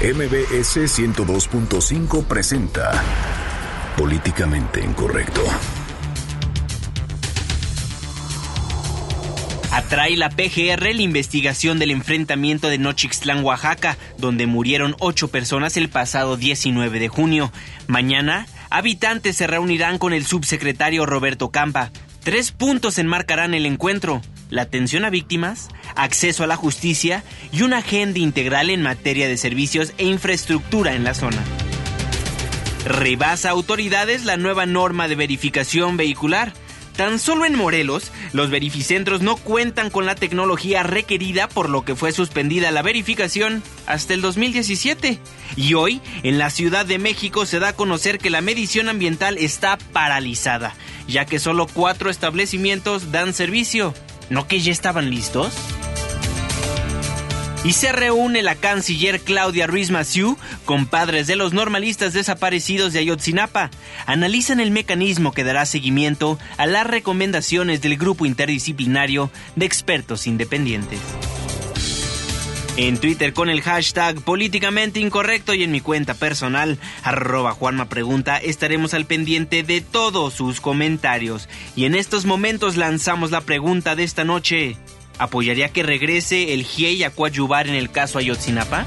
[0.00, 2.92] MBS 102.5 presenta
[3.96, 5.42] Políticamente Incorrecto.
[9.72, 15.88] Atrae la PGR la investigación del enfrentamiento de Nochixtlán, Oaxaca, donde murieron ocho personas el
[15.88, 17.52] pasado 19 de junio.
[17.88, 21.90] Mañana, habitantes se reunirán con el subsecretario Roberto Campa.
[22.22, 24.22] Tres puntos enmarcarán el encuentro.
[24.50, 29.36] La atención a víctimas, acceso a la justicia y una agenda integral en materia de
[29.36, 31.42] servicios e infraestructura en la zona.
[32.84, 36.52] Rebasa autoridades la nueva norma de verificación vehicular
[36.98, 41.94] Tan solo en Morelos, los verificentros no cuentan con la tecnología requerida por lo que
[41.94, 45.20] fue suspendida la verificación hasta el 2017.
[45.54, 49.38] Y hoy, en la Ciudad de México se da a conocer que la medición ambiental
[49.38, 50.74] está paralizada,
[51.06, 53.94] ya que solo cuatro establecimientos dan servicio.
[54.30, 55.54] ¿No que ya estaban listos?
[57.64, 63.00] Y se reúne la canciller Claudia Ruiz Massieu con padres de los normalistas desaparecidos de
[63.00, 63.70] Ayotzinapa.
[64.06, 71.00] Analizan el mecanismo que dará seguimiento a las recomendaciones del grupo interdisciplinario de expertos independientes.
[72.78, 77.56] En Twitter con el hashtag políticamente incorrecto y en mi cuenta personal, arroba
[78.44, 81.48] estaremos al pendiente de todos sus comentarios.
[81.74, 84.76] Y en estos momentos lanzamos la pregunta de esta noche
[85.18, 88.86] apoyaría que regrese el GIEI a coadyuvar en el caso Ayotzinapa?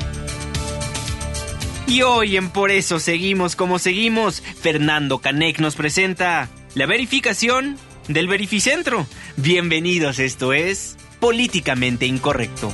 [1.85, 8.29] Y hoy en Por eso seguimos como seguimos, Fernando Canek nos presenta la verificación del
[8.29, 9.05] Verificentro.
[9.35, 12.73] Bienvenidos, esto es Políticamente Incorrecto.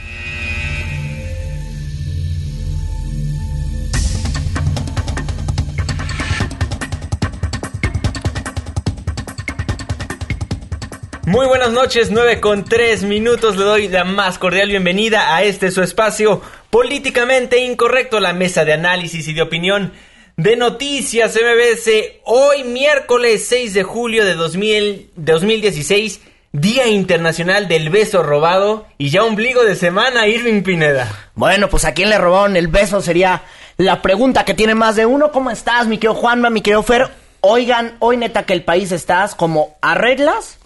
[11.61, 13.55] Buenas noches, 9 con 3 minutos.
[13.55, 16.41] Le doy la más cordial bienvenida a este su espacio
[16.71, 19.93] políticamente incorrecto, la mesa de análisis y de opinión
[20.37, 21.91] de Noticias MBS.
[22.25, 29.23] Hoy, miércoles 6 de julio de 2000, 2016, Día Internacional del Beso Robado y ya
[29.23, 31.29] ombligo de semana, Irving Pineda.
[31.35, 33.43] Bueno, pues a quién le robaron el beso sería
[33.77, 35.31] la pregunta que tiene más de uno.
[35.31, 37.11] ¿Cómo estás, mi querido Juanma, mi querido Fer?
[37.41, 40.57] Oigan, hoy neta que el país estás como arreglas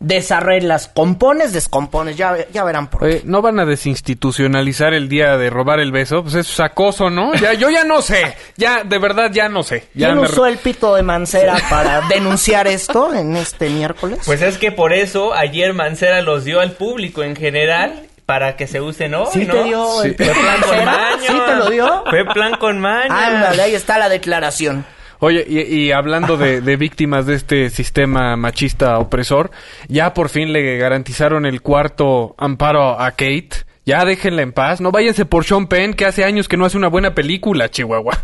[0.00, 3.22] desarreglas, compones, descompones, ya, ya verán por qué.
[3.24, 6.22] ¿No van a desinstitucionalizar el día de robar el beso?
[6.22, 7.34] Pues eso es acoso, ¿no?
[7.34, 9.88] Ya, yo ya no sé, ya, de verdad ya no sé.
[9.94, 14.20] Ya ¿Quién usó el pito de Mancera para denunciar esto en este miércoles?
[14.24, 18.66] Pues es que por eso ayer Mancera los dio al público en general para que
[18.66, 19.54] se usen hoy, ¿Sí ¿no?
[19.54, 21.26] te dio el Fue plan con maño.
[21.26, 22.04] ¿Sí te lo dio?
[22.10, 23.12] Fue plan con maño.
[23.14, 24.84] Ándale, ahí está la declaración.
[25.20, 29.50] Oye, y, y hablando de, de, víctimas de este sistema machista opresor,
[29.88, 33.50] ya por fin le garantizaron el cuarto amparo a Kate.
[33.84, 34.80] Ya déjenla en paz.
[34.80, 38.18] No váyanse por Sean Penn, que hace años que no hace una buena película, Chihuahua.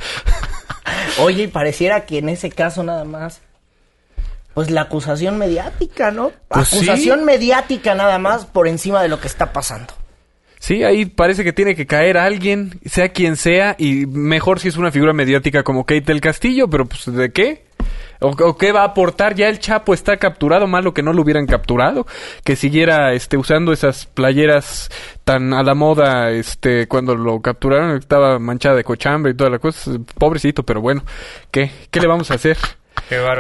[1.21, 3.41] Oye, y pareciera que en ese caso nada más.
[4.53, 6.31] Pues la acusación mediática, ¿no?
[6.49, 7.25] Pues acusación sí.
[7.25, 9.95] mediática nada más por encima de lo que está pasando.
[10.65, 14.79] Sí, ahí parece que tiene que caer alguien, sea quien sea, y mejor si es
[14.79, 17.67] una figura mediática como Kate del Castillo, pero pues ¿de qué?
[18.21, 19.35] ¿O, o qué va a aportar?
[19.35, 22.07] Ya el Chapo está capturado, malo que no lo hubieran capturado,
[22.45, 24.89] que siguiera este usando esas playeras
[25.25, 29.59] tan a la moda, este, cuando lo capturaron, estaba manchada de cochambre y toda la
[29.59, 31.05] cosa, pobrecito, pero bueno,
[31.51, 31.71] ¿qué?
[31.91, 32.57] ¿Qué le vamos a hacer?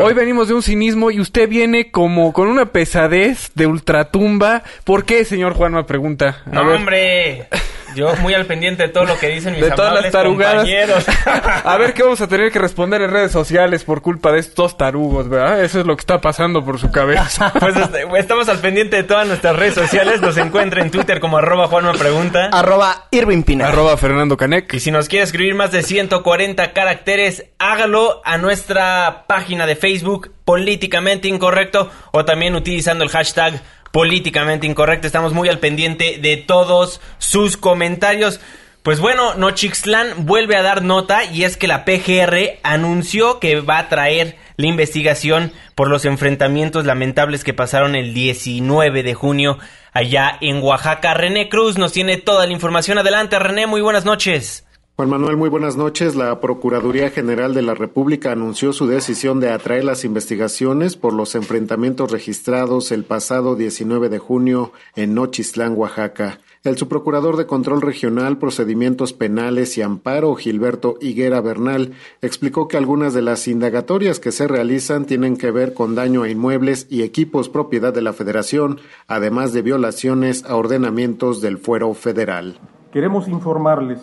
[0.00, 4.62] Hoy venimos de un cinismo y usted viene como con una pesadez de ultratumba.
[4.84, 5.72] ¿Por qué, señor Juan?
[5.72, 6.42] Me pregunta.
[6.46, 6.76] A no, ver.
[6.76, 7.48] hombre.
[7.94, 10.56] Yo muy al pendiente de todo lo que dicen mis de todas las tarugadas.
[10.56, 11.04] compañeros.
[11.64, 14.76] a ver qué vamos a tener que responder en redes sociales por culpa de estos
[14.76, 15.62] tarugos, ¿verdad?
[15.62, 17.52] Eso es lo que está pasando por su cabeza.
[17.60, 20.20] pues este, estamos al pendiente de todas nuestras redes sociales.
[20.20, 22.48] Nos encuentra en Twitter como arroba Juanma Pregunta.
[22.52, 23.68] Arroba Irving Pina.
[23.68, 24.74] Arroba Fernando Canek.
[24.74, 30.32] Y si nos quiere escribir más de 140 caracteres, hágalo a nuestra página de Facebook
[30.44, 33.62] Políticamente Incorrecto o también utilizando el hashtag
[33.94, 35.06] políticamente incorrecto.
[35.06, 38.40] Estamos muy al pendiente de todos sus comentarios.
[38.82, 43.78] Pues bueno, Nochixtlán vuelve a dar nota y es que la PGR anunció que va
[43.78, 49.58] a traer la investigación por los enfrentamientos lamentables que pasaron el 19 de junio
[49.92, 51.14] allá en Oaxaca.
[51.14, 52.98] René Cruz nos tiene toda la información.
[52.98, 54.63] Adelante, René, muy buenas noches.
[54.96, 56.14] Juan Manuel, muy buenas noches.
[56.14, 61.34] La Procuraduría General de la República anunció su decisión de atraer las investigaciones por los
[61.34, 66.38] enfrentamientos registrados el pasado 19 de junio en Nochistlán, Oaxaca.
[66.62, 73.14] El subprocurador de Control Regional, Procedimientos Penales y Amparo, Gilberto Higuera Bernal, explicó que algunas
[73.14, 77.48] de las indagatorias que se realizan tienen que ver con daño a inmuebles y equipos
[77.48, 82.60] propiedad de la Federación, además de violaciones a ordenamientos del fuero federal.
[82.92, 83.98] Queremos informarles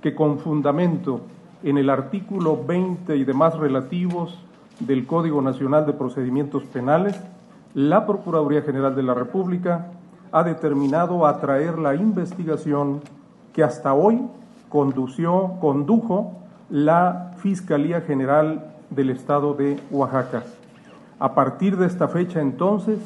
[0.00, 1.20] que con fundamento
[1.62, 4.38] en el artículo 20 y demás relativos
[4.78, 7.20] del Código Nacional de Procedimientos Penales,
[7.74, 9.88] la Procuraduría General de la República
[10.32, 13.00] ha determinado atraer la investigación
[13.52, 14.22] que hasta hoy
[14.68, 16.36] condució, condujo
[16.70, 20.44] la Fiscalía General del Estado de Oaxaca.
[21.18, 22.98] A partir de esta fecha entonces,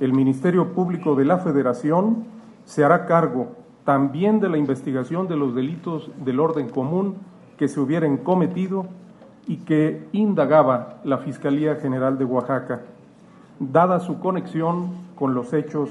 [0.00, 2.24] el Ministerio Público de la Federación
[2.64, 3.52] se hará cargo
[3.86, 7.14] también de la investigación de los delitos del orden común
[7.56, 8.86] que se hubieran cometido
[9.46, 12.80] y que indagaba la Fiscalía General de Oaxaca,
[13.60, 15.90] dada su conexión con los hechos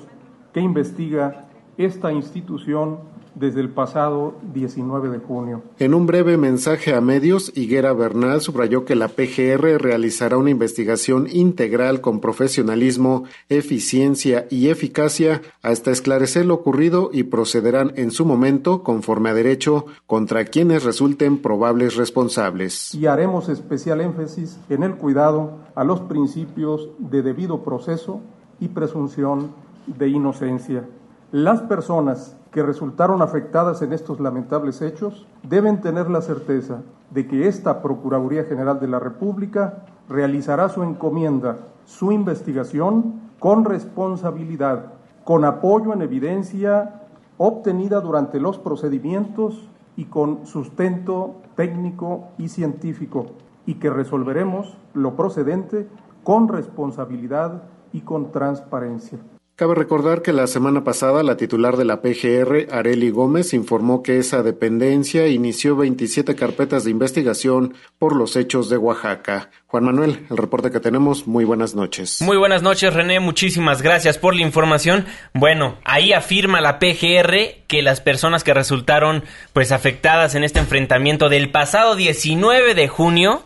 [0.54, 1.46] que investiga
[1.78, 3.00] esta institución
[3.36, 5.62] desde el pasado 19 de junio.
[5.80, 11.28] En un breve mensaje a medios, Higuera Bernal subrayó que la PGR realizará una investigación
[11.32, 18.84] integral con profesionalismo, eficiencia y eficacia hasta esclarecer lo ocurrido y procederán en su momento,
[18.84, 22.96] conforme a derecho, contra quienes resulten probables responsables.
[22.96, 28.22] Y haremos especial énfasis en el cuidado a los principios de debido proceso
[28.60, 29.52] y presunción
[29.88, 30.86] de inocencia.
[31.32, 37.48] Las personas que resultaron afectadas en estos lamentables hechos deben tener la certeza de que
[37.48, 44.94] esta Procuraduría General de la República realizará su encomienda, su investigación con responsabilidad,
[45.24, 47.02] con apoyo en evidencia
[47.38, 49.68] obtenida durante los procedimientos
[49.98, 53.26] y con sustento técnico y científico,
[53.66, 55.88] y que resolveremos lo procedente
[56.24, 59.20] con responsabilidad y con transparencia.
[59.58, 64.18] Cabe recordar que la semana pasada la titular de la PGR, Areli Gómez, informó que
[64.18, 69.52] esa dependencia inició 27 carpetas de investigación por los hechos de Oaxaca.
[69.68, 72.22] Juan Manuel, el reporte que tenemos, muy buenas noches.
[72.22, 75.06] Muy buenas noches, René, muchísimas gracias por la información.
[75.34, 79.24] Bueno, ahí afirma la PGR que las personas que resultaron
[79.54, 83.46] pues afectadas en este enfrentamiento del pasado 19 de junio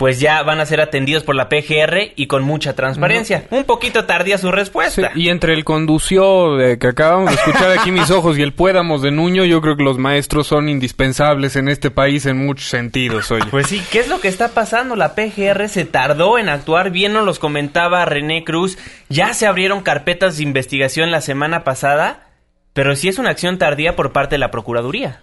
[0.00, 3.44] pues ya van a ser atendidos por la PGR y con mucha transparencia.
[3.50, 5.10] Un poquito tardía su respuesta.
[5.14, 9.02] y entre el condució de que acabamos de escuchar aquí mis ojos y el puédamos
[9.02, 13.30] de Nuño, yo creo que los maestros son indispensables en este país en muchos sentidos,
[13.30, 13.44] oye.
[13.50, 14.96] Pues sí, ¿qué es lo que está pasando?
[14.96, 18.78] La PGR se tardó en actuar, bien nos los comentaba René Cruz,
[19.10, 22.30] ya se abrieron carpetas de investigación la semana pasada,
[22.72, 25.20] pero sí es una acción tardía por parte de la Procuraduría.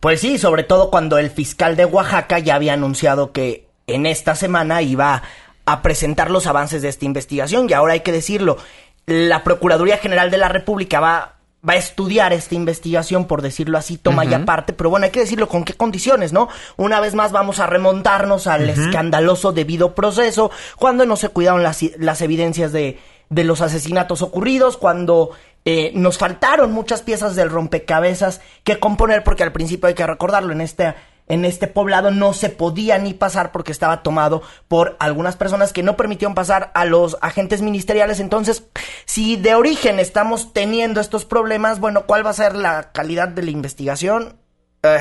[0.00, 4.36] Pues sí, sobre todo cuando el fiscal de Oaxaca ya había anunciado que en esta
[4.36, 5.22] semana iba
[5.66, 8.56] a presentar los avances de esta investigación y ahora hay que decirlo,
[9.06, 11.36] la Procuraduría General de la República va,
[11.68, 15.20] va a estudiar esta investigación, por decirlo así, toma ya parte, pero bueno, hay que
[15.20, 16.48] decirlo con qué condiciones, ¿no?
[16.76, 21.82] Una vez más vamos a remontarnos al escandaloso debido proceso, cuando no se cuidaron las,
[21.98, 22.98] las evidencias de,
[23.30, 25.30] de los asesinatos ocurridos, cuando
[25.64, 30.52] eh, nos faltaron muchas piezas del rompecabezas que componer, porque al principio hay que recordarlo,
[30.52, 30.94] en este
[31.28, 35.82] en este poblado no se podía ni pasar porque estaba tomado por algunas personas que
[35.82, 38.20] no permitieron pasar a los agentes ministeriales.
[38.20, 38.64] Entonces,
[39.04, 43.42] si de origen estamos teniendo estos problemas, bueno, ¿cuál va a ser la calidad de
[43.42, 44.36] la investigación?
[44.82, 45.00] Eh,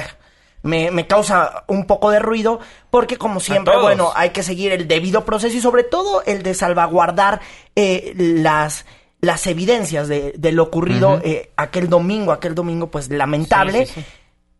[0.64, 5.24] me, causa un poco de ruido porque como siempre, bueno, hay que seguir el debido
[5.24, 7.42] proceso y sobre todo el de salvaguardar
[7.76, 8.86] eh, las
[9.20, 13.88] las evidencias de, lo ocurrido eh, aquel domingo, aquel domingo pues lamentable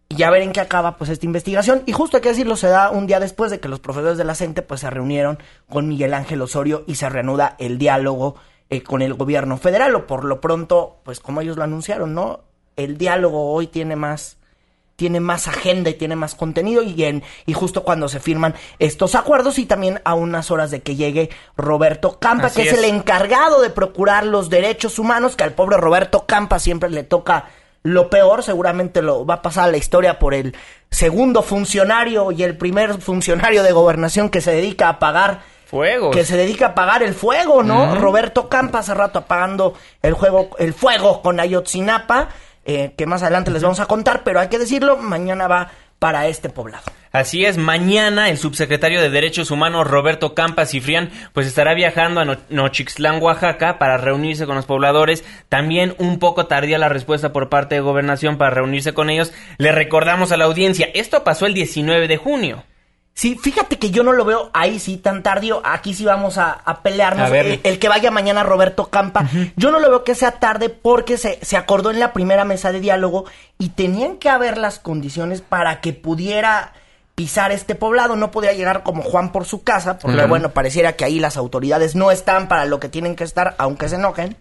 [0.10, 1.84] y ya ver en qué acaba pues esta investigación.
[1.86, 4.24] Y justo hay que decirlo, se da un día después de que los profesores de
[4.24, 8.36] la CENTE pues se reunieron con Miguel Ángel Osorio y se reanuda el diálogo
[8.70, 9.96] eh, con el gobierno federal.
[9.96, 12.42] O por lo pronto, pues como ellos lo anunciaron, ¿no?
[12.76, 14.38] El diálogo hoy tiene más
[14.96, 19.14] tiene más agenda y tiene más contenido y, en, y justo cuando se firman estos
[19.14, 22.86] acuerdos y también a unas horas de que llegue Roberto Campa, que es, es el
[22.86, 27.46] encargado de procurar los derechos humanos, que al pobre Roberto Campa siempre le toca
[27.88, 30.56] lo peor seguramente lo va a pasar a la historia por el
[30.90, 36.12] segundo funcionario y el primer funcionario de gobernación que se dedica a pagar fuego.
[36.12, 37.96] Que se dedica a apagar el fuego, ¿no?
[37.96, 42.30] Roberto Campa hace rato apagando el juego, el fuego con Ayotzinapa,
[42.66, 46.28] eh, que más adelante les vamos a contar, pero hay que decirlo, mañana va para
[46.28, 46.84] este poblado.
[47.18, 52.38] Así es, mañana el subsecretario de Derechos Humanos Roberto Campa Cifrián pues estará viajando a
[52.52, 55.26] Nochixtlán, Oaxaca para reunirse con los pobladores.
[55.50, 59.34] También un poco tardía la respuesta por parte de Gobernación para reunirse con ellos.
[59.58, 62.64] Le recordamos a la audiencia, esto pasó el 19 de junio.
[63.16, 65.64] Sí, fíjate que yo no lo veo ahí sí tan tardío.
[65.66, 67.32] Aquí sí vamos a, pelearnos.
[67.32, 69.28] el, que vaya mañana Roberto Campa.
[69.56, 72.72] Yo no lo veo que sea tarde porque se, se acordó en la primera mesa
[72.72, 73.26] de diálogo
[73.58, 76.74] y tenían que haber las condiciones para que pudiera
[77.18, 81.04] pisar este poblado, no podía llegar como Juan por su casa, porque bueno, pareciera que
[81.04, 84.38] ahí las autoridades no están para lo que tienen que estar, aunque se enojen.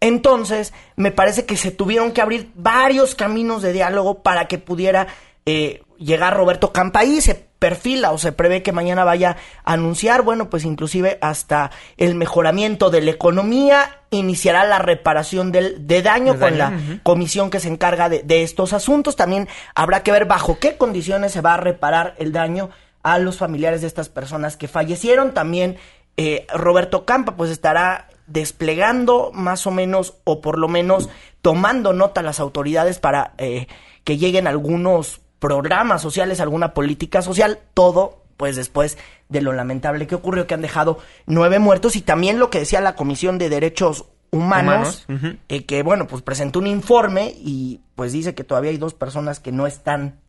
[0.00, 5.06] Entonces, me parece que se tuvieron que abrir varios caminos de diálogo para que pudiera
[5.46, 7.20] eh, llegar Roberto Campa ahí.
[7.20, 12.16] Se perfila o se prevé que mañana vaya a anunciar, bueno, pues inclusive hasta el
[12.16, 16.72] mejoramiento de la economía, iniciará la reparación del, de daño con la
[17.04, 19.14] comisión que se encarga de, estos asuntos.
[19.14, 22.70] También habrá que ver bajo qué condiciones se va a reparar el daño
[23.02, 25.32] a los familiares de estas personas que fallecieron.
[25.32, 25.76] También
[26.16, 31.08] eh, Roberto Campa pues estará desplegando más o menos o por lo menos
[31.42, 33.66] tomando nota las autoridades para eh,
[34.04, 38.96] que lleguen algunos programas sociales, alguna política social, todo pues después
[39.28, 42.80] de lo lamentable que ocurrió, que han dejado nueve muertos y también lo que decía
[42.80, 45.06] la Comisión de Derechos Humanos,
[45.48, 49.40] eh, que bueno, pues presentó un informe y pues dice que todavía hay dos personas
[49.40, 50.20] que no están,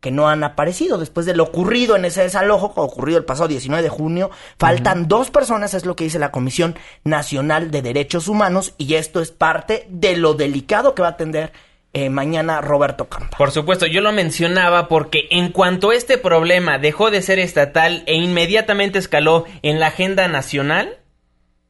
[0.00, 0.98] que no han aparecido.
[0.98, 5.30] Después de lo ocurrido en ese desalojo, ocurrido el pasado 19 de junio, faltan dos
[5.30, 9.86] personas, es lo que dice la Comisión Nacional de Derechos Humanos y esto es parte
[9.88, 11.52] de lo delicado que va a atender
[11.92, 13.36] eh, mañana Roberto Campa.
[13.36, 18.14] Por supuesto, yo lo mencionaba porque en cuanto este problema dejó de ser estatal e
[18.14, 20.98] inmediatamente escaló en la agenda nacional,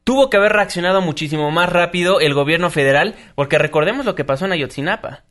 [0.05, 4.45] tuvo que haber reaccionado muchísimo más rápido el gobierno federal, porque recordemos lo que pasó
[4.45, 5.25] en Ayotzinapa.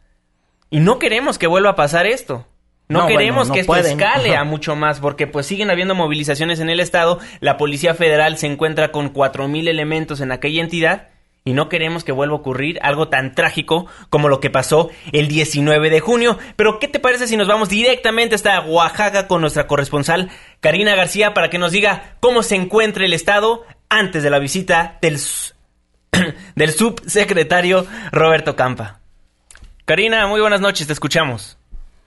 [0.70, 2.48] Y no queremos que vuelva a pasar esto.
[2.88, 6.80] No, queremos que esto escale a mucho más, porque pues siguen habiendo movilizaciones en el
[6.80, 11.10] estado, la Policía Federal se encuentra con cuatro mil elementos en aquella entidad,
[11.50, 15.28] y no queremos que vuelva a ocurrir algo tan trágico como lo que pasó el
[15.28, 16.38] 19 de junio.
[16.56, 20.30] Pero ¿qué te parece si nos vamos directamente hasta Oaxaca con nuestra corresponsal
[20.60, 25.00] Karina García para que nos diga cómo se encuentra el estado antes de la visita
[25.02, 25.18] del,
[26.72, 29.00] subsecretario Roberto Campa?
[29.86, 31.58] Karina, muy buenas noches, te escuchamos.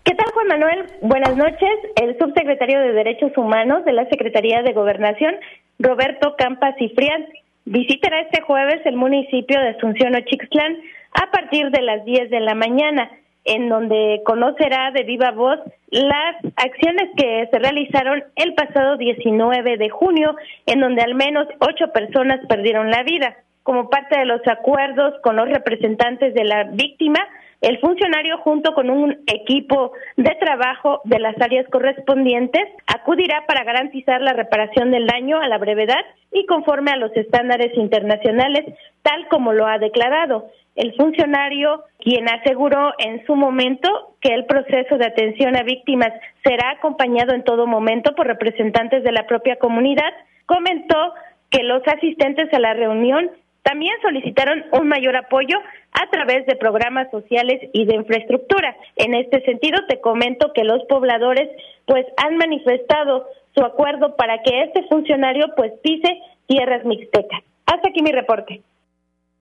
[0.04, 0.86] ¿Qué tal, Juan Manuel?
[1.00, 1.78] Buenas noches.
[2.00, 5.34] El subsecretario de Derechos Humanos de la Secretaría de Gobernación,
[5.80, 7.26] Roberto Campa Cifrián,
[7.64, 10.78] Visitará este jueves el municipio de Asunción Ochixtlán
[11.12, 13.10] a partir de las 10 de la mañana,
[13.44, 19.90] en donde conocerá de viva voz las acciones que se realizaron el pasado 19 de
[19.90, 20.34] junio,
[20.66, 23.36] en donde al menos ocho personas perdieron la vida.
[23.62, 27.20] Como parte de los acuerdos con los representantes de la víctima,
[27.62, 34.20] el funcionario, junto con un equipo de trabajo de las áreas correspondientes, acudirá para garantizar
[34.20, 38.64] la reparación del daño a la brevedad y conforme a los estándares internacionales,
[39.02, 40.50] tal como lo ha declarado.
[40.74, 46.72] El funcionario, quien aseguró en su momento que el proceso de atención a víctimas será
[46.72, 50.12] acompañado en todo momento por representantes de la propia comunidad,
[50.46, 51.14] comentó
[51.48, 53.30] que los asistentes a la reunión
[53.62, 55.56] también solicitaron un mayor apoyo
[55.92, 58.76] a través de programas sociales y de infraestructura.
[58.96, 61.48] En este sentido, te comento que los pobladores
[61.86, 67.42] pues han manifestado su acuerdo para que este funcionario pues pise tierras mixtecas.
[67.66, 68.62] Hasta aquí mi reporte.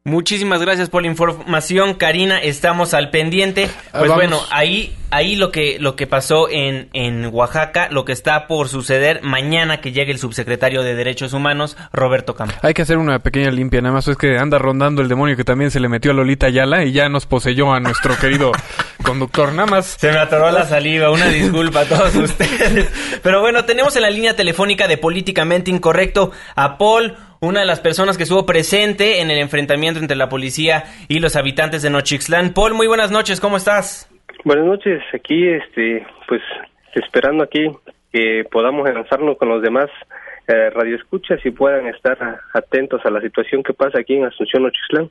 [0.03, 2.39] Muchísimas gracias por la información, Karina.
[2.39, 3.69] Estamos al pendiente.
[3.93, 8.11] Ah, pues bueno, ahí, ahí lo que, lo que pasó en, en Oaxaca, lo que
[8.11, 12.57] está por suceder mañana que llegue el subsecretario de Derechos Humanos, Roberto Campos.
[12.63, 15.43] Hay que hacer una pequeña limpia, nada más es que anda rondando el demonio que
[15.43, 18.53] también se le metió a Lolita Ayala y ya nos poseyó a nuestro querido
[19.03, 19.53] conductor.
[19.53, 19.97] Nada más.
[19.99, 22.89] Se me atoró la saliva, una disculpa a todos ustedes.
[23.21, 27.79] Pero bueno, tenemos en la línea telefónica de Políticamente Incorrecto a Paul una de las
[27.79, 32.53] personas que estuvo presente en el enfrentamiento entre la policía y los habitantes de Nochixtlán.
[32.53, 34.07] Paul, muy buenas noches, ¿cómo estás?
[34.43, 36.41] Buenas noches, aquí, este, pues,
[36.93, 37.65] esperando aquí
[38.13, 39.89] que podamos lanzarnos con los demás
[40.47, 42.15] eh, radioescuchas y puedan estar
[42.53, 45.09] atentos a la situación que pasa aquí en Asunción Nochixtlán.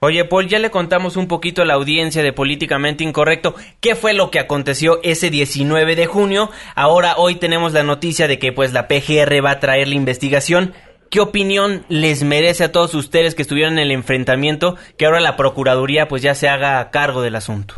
[0.00, 4.14] Oye, Paul, ya le contamos un poquito a la audiencia de Políticamente Incorrecto qué fue
[4.14, 6.50] lo que aconteció ese 19 de junio.
[6.74, 10.74] Ahora, hoy tenemos la noticia de que pues la PGR va a traer la investigación.
[11.10, 15.36] ¿Qué opinión les merece a todos ustedes que estuvieron en el enfrentamiento que ahora la
[15.36, 17.74] Procuraduría pues ya se haga cargo del asunto?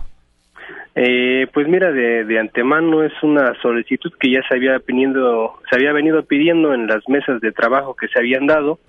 [1.01, 5.93] Eh, pues mira, de, antemano es una solicitud que ya se había, pidiendo, se había
[5.93, 8.81] venido pidiendo en las mesas de trabajo que se habían dado.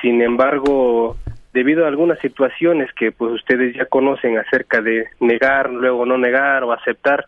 [0.00, 1.16] Sin embargo,
[1.52, 6.62] debido a algunas situaciones que pues ustedes ya conocen acerca de negar, luego no negar
[6.62, 7.26] o aceptar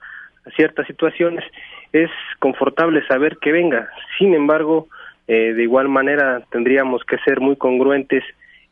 [0.55, 1.45] ciertas situaciones,
[1.93, 3.89] es confortable saber que venga.
[4.17, 4.87] Sin embargo,
[5.33, 8.25] eh, de igual manera tendríamos que ser muy congruentes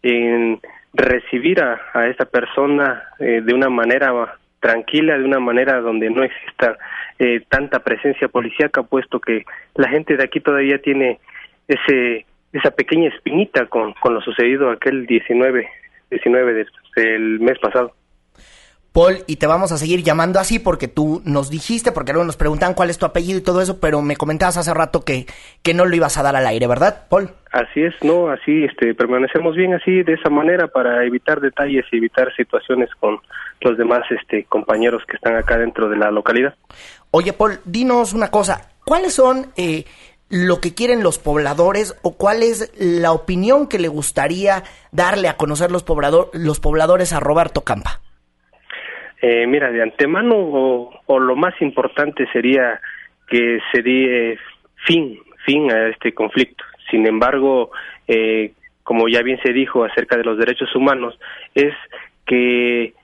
[0.02, 0.58] en
[0.92, 4.12] recibir a, a esta persona eh, de una manera
[4.58, 6.76] tranquila, de una manera donde no exista
[7.20, 9.44] eh, tanta presencia policíaca, puesto que
[9.76, 11.20] la gente de aquí todavía tiene
[11.68, 15.68] ese esa pequeña espinita con, con lo sucedido aquel 19,
[16.10, 17.92] 19 del mes pasado.
[18.92, 22.36] Paul, y te vamos a seguir llamando así porque tú nos dijiste, porque luego nos
[22.36, 25.26] preguntan cuál es tu apellido y todo eso, pero me comentabas hace rato que,
[25.62, 27.30] que no lo ibas a dar al aire, ¿verdad, Paul?
[27.52, 31.96] Así es, no, así este, permanecemos bien así, de esa manera, para evitar detalles y
[31.98, 33.18] evitar situaciones con
[33.60, 36.54] los demás este, compañeros que están acá dentro de la localidad.
[37.10, 39.84] Oye, Paul, dinos una cosa, ¿cuáles son eh,
[40.28, 45.36] lo que quieren los pobladores o cuál es la opinión que le gustaría darle a
[45.36, 48.00] conocer los, poblador, los pobladores a Roberto Campa?
[49.20, 52.80] Eh, mira, de antemano o, lo más importante sería
[53.26, 54.38] que se dé
[54.86, 56.64] fin, fin a este conflicto.
[56.90, 57.70] Sin embargo,
[58.06, 58.52] eh,
[58.84, 61.18] como ya bien se dijo acerca de los derechos humanos,
[61.54, 61.74] es
[62.26, 62.94] que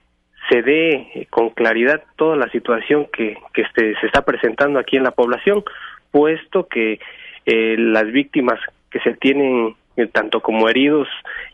[0.49, 5.03] se dé con claridad toda la situación que, que este, se está presentando aquí en
[5.03, 5.63] la población,
[6.11, 6.99] puesto que
[7.45, 9.75] eh, las víctimas que se tienen
[10.11, 11.07] tanto como heridos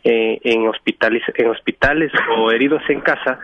[0.04, 3.40] en hospitales en hospitales o heridos en casa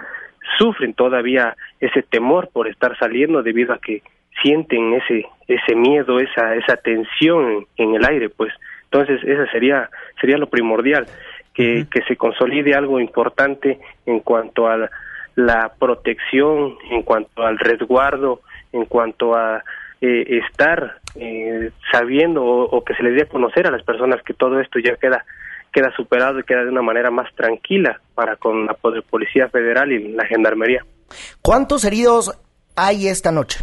[0.57, 4.01] sufren todavía ese temor por estar saliendo debido a que
[4.41, 8.53] sienten ese ese miedo, esa esa tensión en, el aire, pues.
[8.85, 9.89] Entonces esa sería
[10.19, 11.07] sería lo primordial
[11.53, 14.89] que, que se consolide algo importante en cuanto a
[15.35, 18.41] la, protección, en cuanto al resguardo,
[18.73, 19.63] en cuanto a
[20.01, 24.21] eh, estar eh, sabiendo o, o, que se les dé a conocer a las personas
[24.23, 25.25] que todo esto ya queda
[25.71, 30.13] queda superado y queda de una manera más tranquila para con la Policía Federal y
[30.13, 30.85] la Gendarmería.
[31.41, 32.37] ¿Cuántos heridos
[32.75, 33.59] hay esta noche?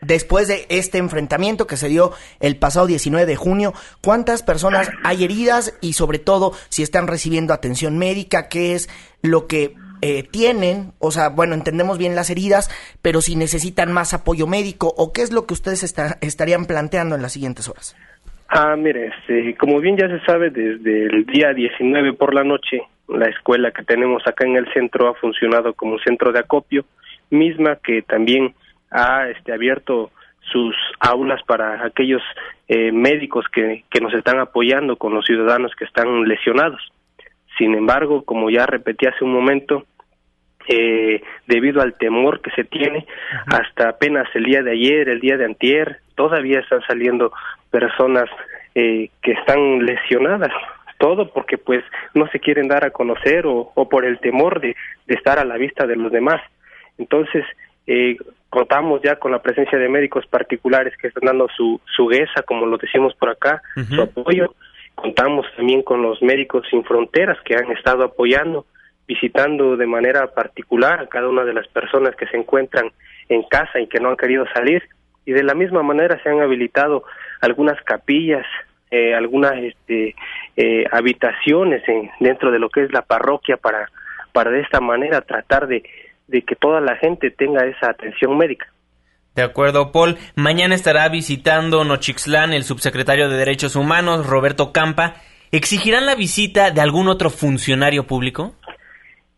[0.00, 5.24] Después de este enfrentamiento que se dio el pasado 19 de junio, ¿cuántas personas hay
[5.24, 8.48] heridas y sobre todo si están recibiendo atención médica?
[8.48, 8.88] ¿Qué es
[9.22, 10.92] lo que eh, tienen?
[11.00, 12.70] O sea, bueno, entendemos bien las heridas,
[13.02, 15.82] pero si necesitan más apoyo médico o qué es lo que ustedes
[16.20, 17.96] estarían planteando en las siguientes horas.
[18.48, 22.80] Ah, mire, este, como bien ya se sabe, desde el día 19 por la noche,
[23.06, 26.86] la escuela que tenemos acá en el centro ha funcionado como centro de acopio,
[27.30, 28.54] misma que también
[28.90, 30.10] ha este, abierto
[30.50, 32.22] sus aulas para aquellos
[32.68, 36.80] eh, médicos que, que nos están apoyando con los ciudadanos que están lesionados.
[37.58, 39.84] Sin embargo, como ya repetí hace un momento,
[40.68, 43.06] eh, debido al temor que se tiene,
[43.46, 47.32] hasta apenas el día de ayer, el día de antier, todavía están saliendo
[47.70, 48.28] personas
[48.74, 50.52] eh, que están lesionadas
[50.98, 54.74] todo porque pues no se quieren dar a conocer o, o por el temor de,
[55.06, 56.40] de, estar a la vista de los demás.
[56.98, 57.44] Entonces
[57.86, 58.16] eh,
[58.50, 62.66] contamos ya con la presencia de médicos particulares que están dando su su guesa como
[62.66, 64.54] lo decimos por acá su apoyo.
[64.94, 68.66] Contamos también con los médicos sin fronteras que han estado apoyando
[69.06, 72.90] visitando de manera particular a cada una de las personas que se encuentran
[73.28, 74.82] en casa y que no han querido salir
[75.28, 77.04] y de la misma manera se han habilitado
[77.42, 78.46] algunas capillas,
[78.90, 80.14] eh, algunas este,
[80.56, 83.90] eh, habitaciones en, dentro de lo que es la parroquia para,
[84.32, 85.82] para de esta manera tratar de,
[86.28, 88.72] de que toda la gente tenga esa atención médica.
[89.36, 90.16] De acuerdo, Paul.
[90.34, 95.16] Mañana estará visitando Nochixtlán el subsecretario de Derechos Humanos, Roberto Campa.
[95.52, 98.54] ¿Exigirán la visita de algún otro funcionario público?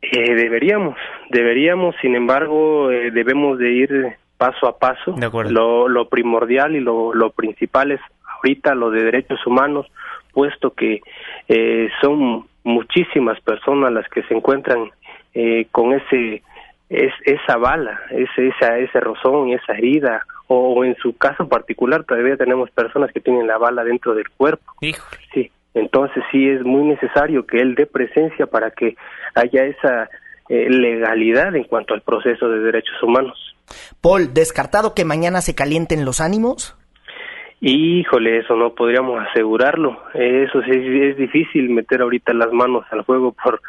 [0.02, 0.94] Eh, deberíamos,
[1.30, 5.14] deberíamos, sin embargo, eh, debemos de ir paso a paso.
[5.50, 8.00] Lo, lo primordial y lo, lo principal es
[8.36, 9.86] ahorita lo de derechos humanos,
[10.32, 11.02] puesto que
[11.46, 14.90] eh, son muchísimas personas las que se encuentran
[15.34, 16.42] eh, con ese
[16.88, 22.38] es, esa bala, ese, esa, ese rozón, esa herida, o, en su caso particular todavía
[22.38, 24.72] tenemos personas que tienen la bala dentro del cuerpo.
[25.34, 28.96] Sí, entonces sí es muy necesario que él dé presencia para que
[29.34, 30.08] haya esa
[30.48, 33.49] eh, legalidad en cuanto al proceso de derechos humanos.
[34.00, 36.76] Paul, ¿descartado que mañana se calienten los ánimos?
[37.60, 40.00] Híjole, eso no podríamos asegurarlo.
[40.14, 43.60] Eso sí es difícil meter ahorita las manos al fuego por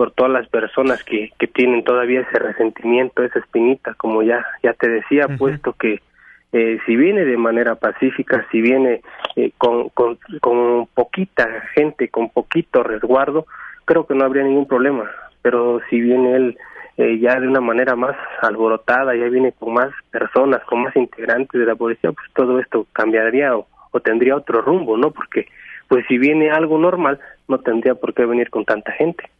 [0.00, 4.72] por todas las personas que, que tienen todavía ese resentimiento, esa espinita, como ya ya
[4.72, 6.00] te decía, puesto que
[6.52, 9.02] eh, si viene de manera pacífica, si viene
[9.36, 13.44] eh, con, con, con poquita gente, con poquito resguardo,
[13.84, 15.10] creo que no habría ningún problema.
[15.42, 16.58] Pero si viene él
[17.00, 21.58] eh, ya de una manera más alborotada, ya viene con más personas, con más integrantes
[21.58, 23.66] de la policía, pues todo esto cambiaría o,
[24.04, 25.10] tendría otro rumbo, ¿no?
[25.10, 25.46] Porque
[25.88, 29.30] pues si viene algo normal, no tendría por qué venir con tanta gente.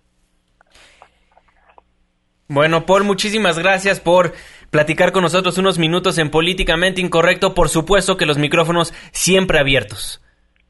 [2.49, 4.33] Bueno, Paul, muchísimas gracias por
[4.71, 7.55] platicar con nosotros unos minutos en Políticamente Incorrecto.
[7.55, 10.25] Por supuesto que los micrófonos siempre abiertos.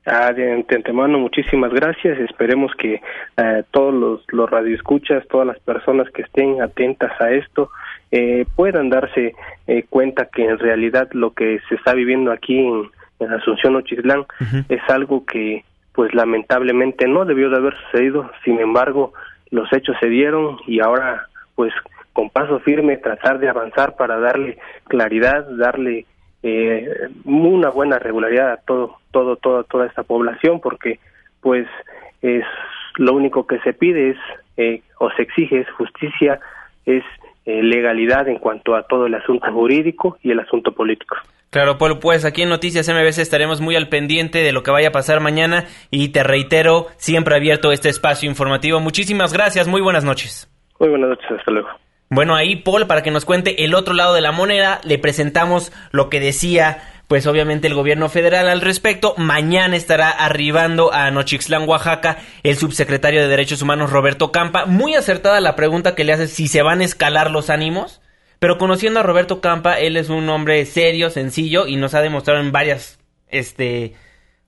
[0.07, 2.19] Ah, de, antemano, muchísimas gracias.
[2.19, 3.03] Esperemos que
[3.37, 7.71] eh, todos los, los radioescuchas, todas las personas que estén atentas a esto,
[8.11, 9.35] eh, puedan darse
[9.67, 14.25] eh, cuenta que en realidad lo que se está viviendo aquí en, Asunción Ochislán
[14.71, 18.31] es algo que, pues lamentablemente no debió de haber sucedido.
[18.45, 19.13] Sin embargo,
[19.51, 21.71] los hechos se dieron y ahora, pues
[22.15, 26.07] con paso firme, tratar de avanzar para darle claridad, darle
[26.43, 30.99] eh, una buena regularidad a todo, todo, toda, toda esta población, porque
[31.41, 31.67] pues
[32.23, 32.45] es
[32.97, 34.17] lo único que se pide es
[34.57, 36.41] eh, o se exige es justicia,
[36.85, 37.03] es
[37.47, 41.17] eh, legalidad en cuanto a todo el asunto jurídico y el asunto político.
[41.51, 44.89] Claro, Polo, pues aquí en Noticias MBC estaremos muy al pendiente de lo que vaya
[44.89, 48.79] a pasar mañana y te reitero, siempre abierto este espacio informativo.
[48.79, 50.49] Muchísimas gracias, muy buenas noches.
[50.79, 51.69] Muy buenas noches, hasta luego.
[52.09, 55.73] Bueno, ahí Paul, para que nos cuente el otro lado de la moneda, le presentamos
[55.91, 56.79] lo que decía,
[57.11, 59.15] pues obviamente el gobierno federal al respecto.
[59.17, 64.65] Mañana estará arribando a Nochixtlán, Oaxaca, el subsecretario de Derechos Humanos Roberto Campa.
[64.65, 68.01] Muy acertada la pregunta que le hace si se van a escalar los ánimos.
[68.39, 72.39] Pero conociendo a Roberto Campa, él es un hombre serio, sencillo y nos ha demostrado
[72.39, 73.95] en varias, este,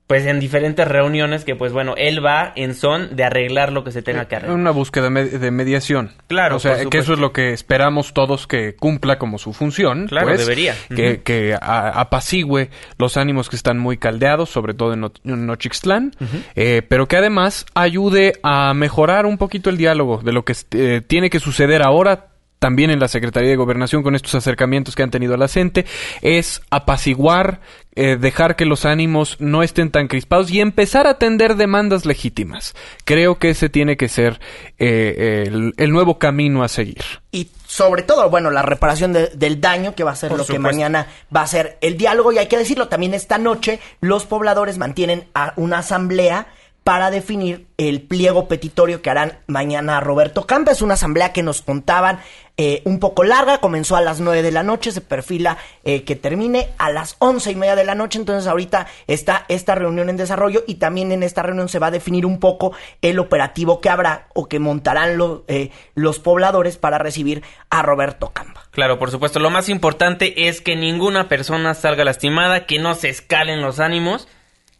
[0.07, 3.91] pues en diferentes reuniones que pues bueno, él va en son de arreglar lo que
[3.91, 4.57] se tenga que arreglar.
[4.57, 6.11] Una búsqueda de mediación.
[6.27, 6.57] Claro.
[6.57, 10.07] O sea, que eso es lo que esperamos todos que cumpla como su función.
[10.07, 10.75] Claro, pues, debería.
[10.93, 16.11] Que, que apacigüe los ánimos que están muy caldeados, sobre todo en, Nochixtlán,
[16.55, 21.01] eh, pero que además ayude a mejorar un poquito el diálogo de lo que eh,
[21.05, 22.32] tiene que suceder ahora
[22.63, 25.85] también en la Secretaría de Gobernación con estos acercamientos que han tenido a la gente,
[26.21, 27.59] es apaciguar,
[27.93, 32.73] eh, dejar que los ánimos no estén tan crispados y empezar a atender demandas legítimas.
[33.03, 34.39] Creo que ese tiene que ser
[34.79, 35.43] eh,
[35.75, 37.03] el, nuevo camino a seguir.
[37.33, 41.07] Y sobre todo, bueno, la reparación del daño, que va a ser lo que mañana
[41.35, 42.31] va a ser el diálogo.
[42.31, 45.25] Y hay que decirlo, también esta noche los pobladores mantienen
[45.57, 46.47] una asamblea
[46.83, 50.71] para definir el pliego petitorio que harán mañana a Roberto Campa.
[50.71, 52.19] Es una asamblea que nos contaban
[52.55, 56.15] eh, un poco larga, comenzó a las nueve de la noche, se perfila eh, que
[56.15, 60.17] termine a las once y media de la noche, entonces ahorita está esta reunión en
[60.17, 63.89] desarrollo y también en esta reunión se va a definir un poco el operativo que
[63.89, 65.17] habrá o que montarán
[65.47, 67.41] eh, los pobladores para recibir
[67.71, 68.61] a Roberto Campa.
[68.69, 73.09] Claro, por supuesto, lo más importante es que ninguna persona salga lastimada, que no se
[73.09, 74.27] escalen los ánimos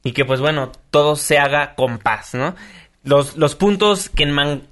[0.04, 2.56] y que pues bueno, todo se haga con paz, ¿no?
[3.04, 4.24] Los, los puntos que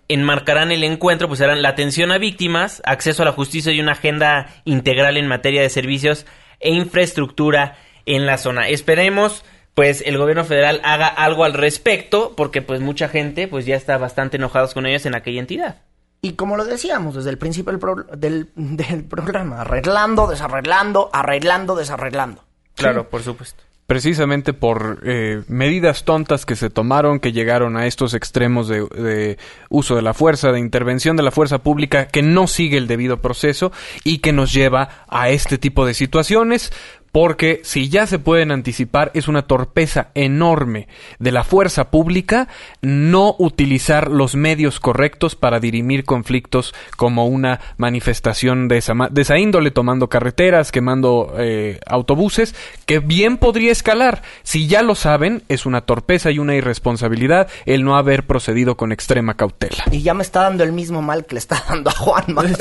[0.07, 3.91] enmarcarán el encuentro pues serán la atención a víctimas, acceso a la justicia y una
[3.93, 6.25] agenda integral en materia de servicios
[6.59, 8.69] e infraestructura en la zona.
[8.69, 13.75] Esperemos pues el gobierno federal haga algo al respecto porque pues mucha gente pues ya
[13.75, 15.81] está bastante enojados con ellos en aquella entidad.
[16.21, 17.77] Y como lo decíamos desde el principio
[18.15, 22.43] del, del programa, arreglando, desarreglando, arreglando, desarreglando.
[22.75, 28.13] Claro, por supuesto precisamente por eh, medidas tontas que se tomaron, que llegaron a estos
[28.13, 32.47] extremos de, de, uso de la fuerza, de intervención de la fuerza pública, que no
[32.47, 33.73] sigue el debido proceso
[34.05, 36.71] y que nos lleva a este tipo de situaciones
[37.11, 40.87] porque si ya se pueden anticipar, es una torpeza enorme
[41.19, 42.47] de la fuerza pública
[42.81, 49.37] no utilizar los medios correctos para dirimir conflictos como una manifestación de esa, de esa
[49.37, 54.21] índole, tomando carreteras, quemando eh, autobuses, que bien podría escalar.
[54.43, 58.91] Si ya lo saben, es una torpeza y una irresponsabilidad el no haber procedido con
[58.91, 59.83] extrema cautela.
[59.91, 62.25] Y ya me está dando el mismo mal que le está dando a Juan.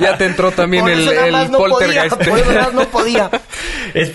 [0.00, 2.20] ya, te entró también el, el poltergeist.
[2.72, 3.30] no podía.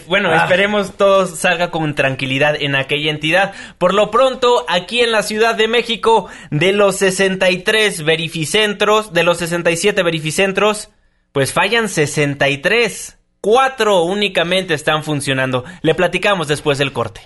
[0.07, 0.37] bueno, ah.
[0.37, 3.53] esperemos todo salga con tranquilidad en aquella entidad.
[3.77, 9.37] Por lo pronto, aquí en la Ciudad de México, de los 63 verificentros, de los
[9.37, 10.89] 67 verificentros,
[11.31, 13.17] pues fallan 63.
[13.41, 15.63] Cuatro únicamente están funcionando.
[15.81, 17.21] Le platicamos después del corte.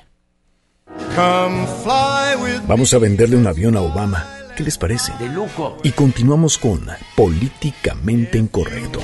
[2.67, 4.27] Vamos a venderle un avión a Obama.
[4.55, 5.13] ¿Qué les parece?
[5.19, 5.77] De lujo.
[5.83, 8.99] Y continuamos con Políticamente Incorrecto.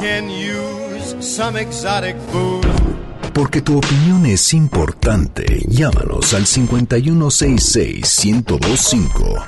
[3.38, 5.62] Porque tu opinión es importante.
[5.67, 9.45] Llámanos al 5166-1025.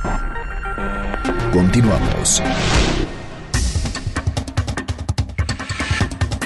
[1.52, 2.44] Continuamos.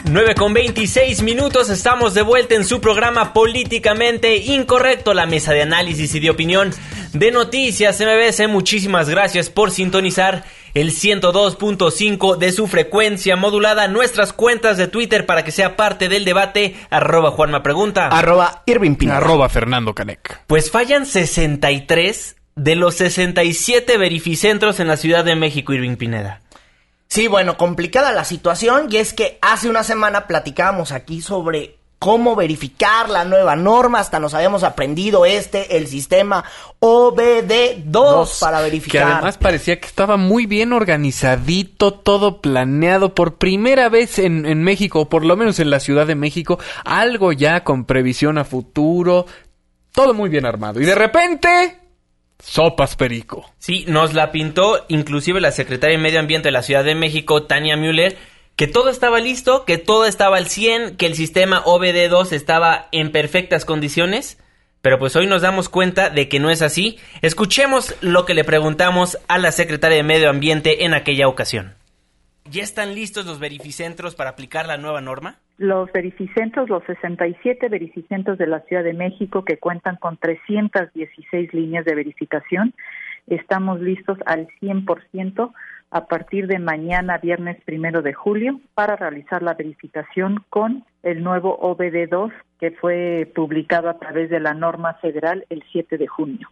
[0.05, 5.63] 9 con 26 minutos, estamos de vuelta en su programa Políticamente Incorrecto, la mesa de
[5.63, 6.73] análisis y de opinión
[7.11, 8.47] de Noticias MBS.
[8.47, 13.87] Muchísimas gracias por sintonizar el 102.5 de su frecuencia modulada.
[13.87, 16.75] Nuestras cuentas de Twitter para que sea parte del debate.
[16.89, 18.07] Arroba Juanma Pregunta.
[18.07, 19.17] Arroba Irving Pineda.
[19.17, 20.41] Arroba Fernando Canec.
[20.47, 26.41] Pues fallan 63 de los 67 verificentros en la Ciudad de México, Irving Pineda.
[27.07, 32.35] Sí, bueno, complicada la situación y es que hace una semana platicábamos aquí sobre cómo
[32.35, 36.43] verificar la nueva norma, hasta nos habíamos aprendido este, el sistema
[36.81, 39.07] OBD2 para verificar.
[39.07, 44.63] Que además parecía que estaba muy bien organizadito, todo planeado por primera vez en, en
[44.63, 48.43] México, o por lo menos en la Ciudad de México, algo ya con previsión a
[48.43, 49.25] futuro,
[49.93, 50.81] todo muy bien armado.
[50.81, 51.79] Y de repente,
[52.37, 53.49] Sopas Perico.
[53.59, 57.43] Sí, nos la pintó inclusive la secretaria de Medio Ambiente de la Ciudad de México,
[57.43, 58.17] Tania Müller,
[58.55, 63.11] que todo estaba listo, que todo estaba al 100, que el sistema OBD2 estaba en
[63.11, 64.39] perfectas condiciones.
[64.81, 66.99] Pero pues hoy nos damos cuenta de que no es así.
[67.21, 71.73] Escuchemos lo que le preguntamos a la secretaria de Medio Ambiente en aquella ocasión.
[72.51, 75.37] ¿Ya están listos los verificentros para aplicar la nueva norma?
[75.57, 81.85] Los verificentros, los 67 verificentros de la Ciudad de México que cuentan con 316 líneas
[81.85, 82.73] de verificación,
[83.27, 85.53] estamos listos al 100%
[85.93, 91.59] a partir de mañana, viernes primero de julio, para realizar la verificación con el nuevo
[91.59, 96.49] OBD2 que fue publicado a través de la norma federal el 7 de junio.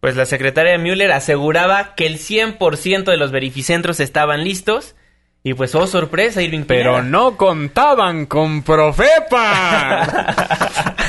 [0.00, 4.96] Pues la secretaria Müller aseguraba que el 100% de los verificentros estaban listos.
[5.44, 10.04] Y pues, oh, sorpresa, Irving Pero no contaban con Profepa.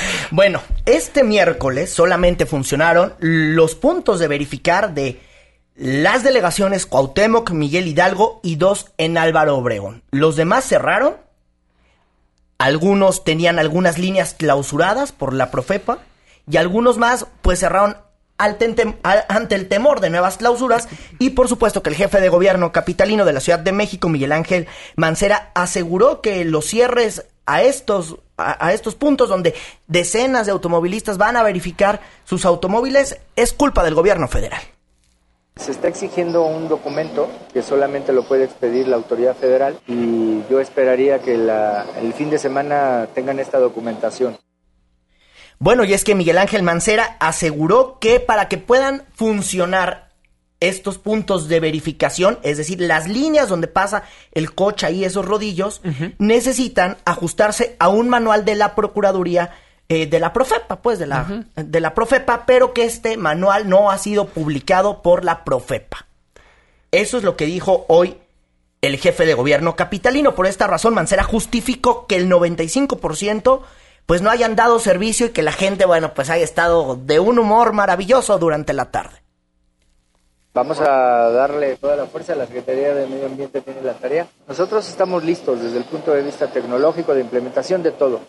[0.32, 5.20] bueno, este miércoles solamente funcionaron los puntos de verificar de
[5.76, 10.04] las delegaciones Cuauhtémoc, Miguel Hidalgo y dos en Álvaro Obregón.
[10.12, 11.18] Los demás cerraron.
[12.58, 16.00] Algunos tenían algunas líneas clausuradas por la Profepa
[16.50, 17.98] y algunos más pues cerraron
[18.38, 20.88] ante el temor de nuevas clausuras
[21.20, 24.32] y por supuesto que el jefe de gobierno capitalino de la Ciudad de México, Miguel
[24.32, 29.54] Ángel Mancera, aseguró que los cierres a estos, a estos puntos donde
[29.88, 34.62] decenas de automovilistas van a verificar sus automóviles es culpa del gobierno federal.
[35.58, 40.60] Se está exigiendo un documento que solamente lo puede expedir la autoridad federal y yo
[40.60, 44.38] esperaría que el fin de semana tengan esta documentación.
[45.58, 50.12] Bueno, y es que Miguel Ángel Mancera aseguró que para que puedan funcionar
[50.60, 55.82] estos puntos de verificación, es decir, las líneas donde pasa el coche y esos rodillos,
[56.18, 59.52] necesitan ajustarse a un manual de la Procuraduría
[59.88, 63.92] eh, de la Profepa, pues de la, de la Profepa, pero que este manual no
[63.92, 66.08] ha sido publicado por la Profepa.
[66.92, 68.18] Eso es lo que dijo hoy
[68.82, 70.36] el jefe de gobierno capitalino.
[70.36, 73.62] Por esta razón, Mancera justificó que el 95%
[74.06, 77.40] pues no hayan dado servicio y que la gente, bueno, pues haya estado de un
[77.40, 79.22] humor maravilloso durante la tarde.
[80.54, 84.28] Vamos a darle toda la fuerza, la Secretaría de Medio Ambiente tiene la tarea.
[84.48, 88.22] Nosotros estamos listos desde el punto de vista tecnológico, de implementación de todo.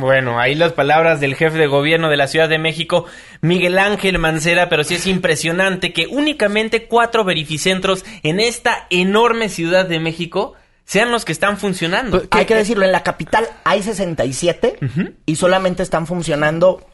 [0.00, 3.04] Bueno, ahí las palabras del jefe de gobierno de la Ciudad de México,
[3.40, 9.86] Miguel Ángel Mancera, pero sí es impresionante que únicamente cuatro verificentros en esta enorme Ciudad
[9.86, 12.18] de México sean los que están funcionando.
[12.18, 14.78] Pues, hay que decirlo, en la capital hay 67
[15.26, 16.84] y solamente están funcionando,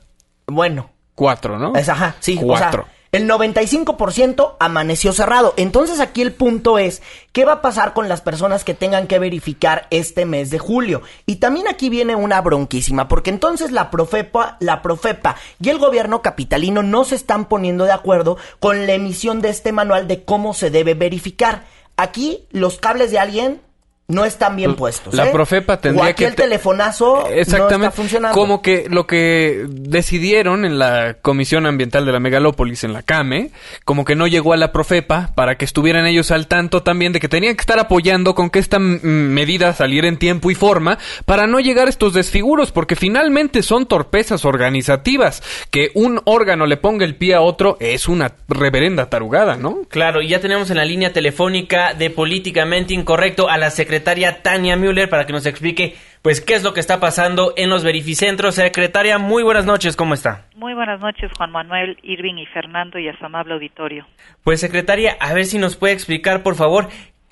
[0.47, 0.91] bueno.
[1.15, 1.75] Cuatro, ¿no?
[1.75, 2.37] Es, ajá, sí.
[2.37, 2.87] Cuatro.
[3.13, 5.55] El 95% amaneció cerrado.
[5.57, 9.19] Entonces aquí el punto es, ¿qué va a pasar con las personas que tengan que
[9.19, 11.03] verificar este mes de julio?
[11.25, 16.21] Y también aquí viene una bronquísima, porque entonces la Profepa, la Profepa y el gobierno
[16.23, 20.53] capitalino no se están poniendo de acuerdo con la emisión de este manual de cómo
[20.55, 21.65] se debe verificar.
[21.97, 23.61] Aquí los cables de alguien
[24.09, 25.15] no están bien puestos.
[25.15, 25.33] La ¿eh?
[25.33, 26.27] Profepa tendría que.
[26.27, 27.79] el telefonazo Exactamente.
[27.79, 28.39] no está funcionando.
[28.39, 33.51] Como que lo que decidieron en la Comisión Ambiental de la Megalópolis, en la CAME,
[33.85, 37.19] como que no llegó a la Profepa para que estuvieran ellos al tanto también de
[37.19, 41.49] que tenían que estar apoyando con que esta medida saliera en tiempo y forma para
[41.49, 45.43] no llegar a estos desfiguros, porque finalmente son torpezas organizativas.
[45.71, 49.81] Que un órgano le ponga el pie a otro es una reverenda tarugada, ¿no?
[49.89, 54.43] Claro, y ya tenemos en la línea telefónica de Políticamente Incorrecto a la secretaria secretaria
[54.43, 57.83] Tania Müller para que nos explique pues qué es lo que está pasando en los
[57.83, 58.57] verificentros.
[58.57, 60.45] Secretaria, muy buenas noches, ¿cómo está?
[60.55, 64.07] Muy buenas noches, Juan Manuel, Irving y Fernando y a su amable auditorio.
[64.45, 66.89] Pues secretaria, a ver si nos puede explicar, por favor,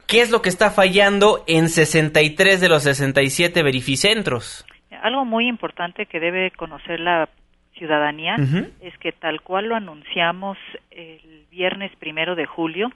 [0.07, 4.65] qué es lo que está fallando en 63 de los 67 verificentros.
[5.03, 7.29] Algo muy importante que debe conocer la
[7.77, 8.37] ciudadanía
[8.81, 10.57] es que tal cual lo anunciamos
[10.91, 12.91] el viernes primero de julio,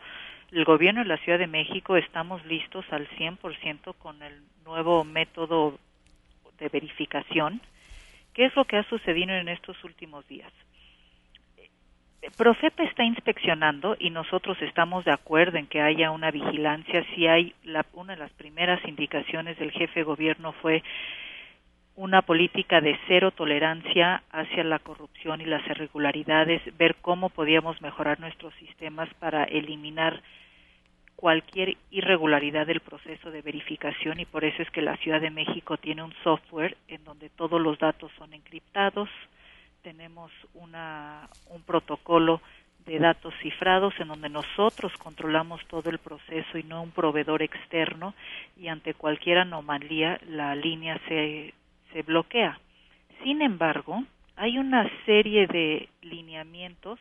[0.52, 4.34] el gobierno de la Ciudad de México estamos listos al 100% con el
[4.64, 5.78] nuevo método
[6.58, 7.60] de verificación.
[8.34, 10.52] ¿Qué es lo que ha sucedido en estos últimos días?
[12.36, 17.04] Profepa está inspeccionando y nosotros estamos de acuerdo en que haya una vigilancia.
[17.14, 20.82] Si hay la, una de las primeras indicaciones del jefe de gobierno fue
[21.98, 28.20] una política de cero tolerancia hacia la corrupción y las irregularidades, ver cómo podíamos mejorar
[28.20, 30.22] nuestros sistemas para eliminar
[31.16, 34.20] cualquier irregularidad del proceso de verificación.
[34.20, 37.60] Y por eso es que la Ciudad de México tiene un software en donde todos
[37.60, 39.08] los datos son encriptados,
[39.82, 42.40] tenemos una, un protocolo
[42.86, 48.14] de datos cifrados en donde nosotros controlamos todo el proceso y no un proveedor externo.
[48.56, 51.54] Y ante cualquier anomalía la línea se,
[51.92, 52.58] se bloquea.
[53.22, 54.04] Sin embargo,
[54.36, 56.98] hay una serie de lineamientos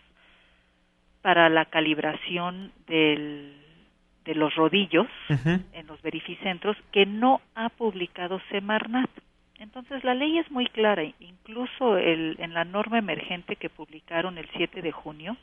[1.22, 3.54] para la calibración del
[4.28, 9.10] de los rodillos en los verificentros que no ha publicado Semarnat.
[9.58, 14.48] Entonces la ley es muy clara, incluso el, en la norma emergente que publicaron el
[14.56, 15.38] 7 de junio,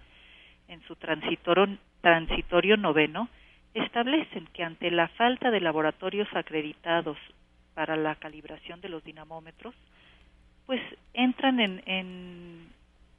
[0.68, 3.28] en su transitorio, transitorio noveno,
[3.72, 7.16] establecen que ante la falta de laboratorios acreditados
[7.74, 9.74] para la calibración de los dinamómetros,
[10.66, 10.80] pues
[11.12, 12.68] entran en, en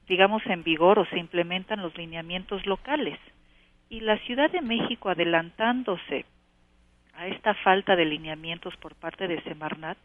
[0.08, 3.18] digamos, en vigor o se implementan los lineamientos locales
[3.88, 6.24] y la Ciudad de México adelantándose
[7.14, 9.96] a esta falta de lineamientos por parte de Semarnat,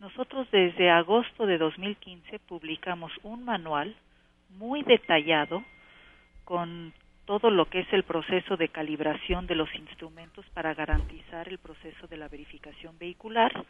[0.00, 3.94] nosotros desde agosto de 2015 publicamos un manual
[4.50, 5.62] muy detallado
[6.44, 6.92] con
[7.24, 12.06] todo lo que es el proceso de calibración de los instrumentos para garantizar el proceso
[12.06, 13.64] de la verificación vehicular.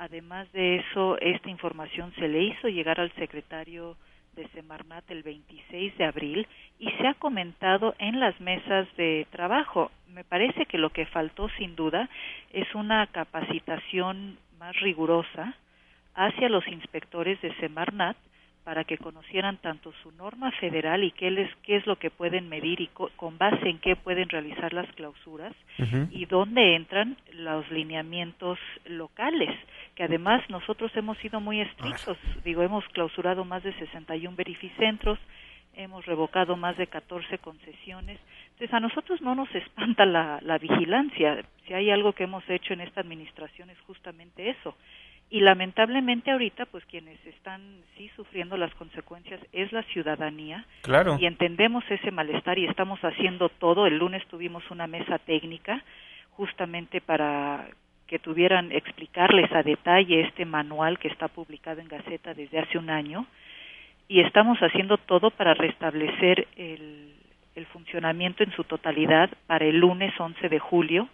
[0.00, 3.98] Además de eso, esta información se le hizo llegar al secretario
[4.34, 6.46] de Semarnat el 26 de abril
[6.78, 9.90] y se ha comentado en las mesas de trabajo.
[10.08, 12.08] Me parece que lo que faltó sin duda
[12.50, 15.54] es una capacitación más rigurosa
[16.14, 18.16] hacia los inspectores de Semarnat
[18.70, 22.48] para que conocieran tanto su norma federal y qué, les, qué es lo que pueden
[22.48, 25.52] medir y con base en qué pueden realizar las clausuras
[26.12, 29.50] y dónde entran los lineamientos locales,
[29.96, 32.16] que además nosotros hemos sido muy estrictos.
[32.44, 35.18] Digo, hemos clausurado más de 61 verificentros,
[35.74, 38.20] hemos revocado más de 14 concesiones.
[38.52, 41.44] Entonces, a nosotros no nos espanta la, la vigilancia.
[41.66, 44.76] Si hay algo que hemos hecho en esta administración es justamente eso
[45.30, 47.62] y lamentablemente ahorita pues quienes están
[47.96, 50.66] sí sufriendo las consecuencias es la ciudadanía.
[50.82, 51.16] Claro.
[51.20, 53.86] y entendemos ese malestar y estamos haciendo todo.
[53.86, 55.82] El lunes tuvimos una mesa técnica
[56.32, 57.68] justamente para
[58.08, 62.90] que tuvieran explicarles a detalle este manual que está publicado en Gaceta desde hace un
[62.90, 63.26] año.
[64.08, 67.14] Y estamos haciendo todo para restablecer el,
[67.54, 71.08] el funcionamiento en su totalidad para el lunes 11 de julio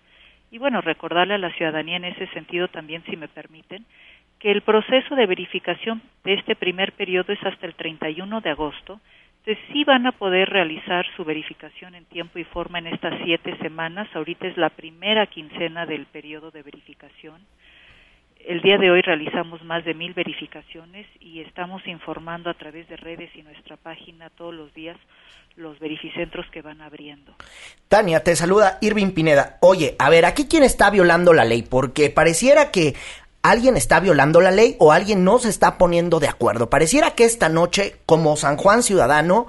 [0.51, 3.85] y bueno, recordarle a la ciudadanía en ese sentido también, si me permiten,
[4.39, 9.01] que el proceso de verificación de este primer periodo es hasta el 31 de agosto.
[9.39, 13.57] Entonces sí van a poder realizar su verificación en tiempo y forma en estas siete
[13.59, 14.09] semanas.
[14.15, 17.41] Ahorita es la primera quincena del periodo de verificación.
[18.47, 22.97] El día de hoy realizamos más de mil verificaciones y estamos informando a través de
[22.97, 24.97] redes y nuestra página todos los días
[25.57, 27.35] los verificentros que van abriendo.
[27.89, 29.59] Tania, te saluda Irving Pineda.
[29.63, 32.95] Oye, a ver, aquí quién está violando la ley, porque pareciera que
[33.43, 36.71] alguien está violando la ley o alguien no se está poniendo de acuerdo.
[36.71, 39.49] Pareciera que esta noche, como San Juan Ciudadano,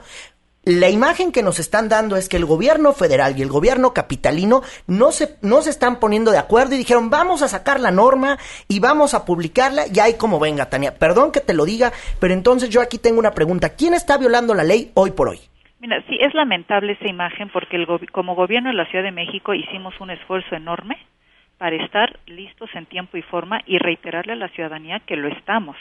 [0.67, 4.63] la imagen que nos están dando es que el gobierno federal y el gobierno capitalino
[4.85, 8.37] no se, no se están poniendo de acuerdo y dijeron vamos a sacar la norma
[8.67, 10.93] y vamos a publicarla y ahí como venga, Tania.
[10.99, 13.77] Perdón que te lo diga, pero entonces yo aquí tengo una pregunta.
[13.77, 15.39] ¿Quién está violando la ley hoy por hoy?
[15.79, 19.53] Mira, sí, es lamentable esa imagen porque el como gobierno de la Ciudad de México
[19.53, 20.97] hicimos un esfuerzo enorme
[21.57, 25.77] para estar listos en tiempo y forma y reiterarle a la ciudadanía que lo estamos.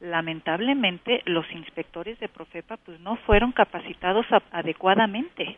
[0.00, 5.56] Lamentablemente, los inspectores de Profepa pues no fueron capacitados adecuadamente.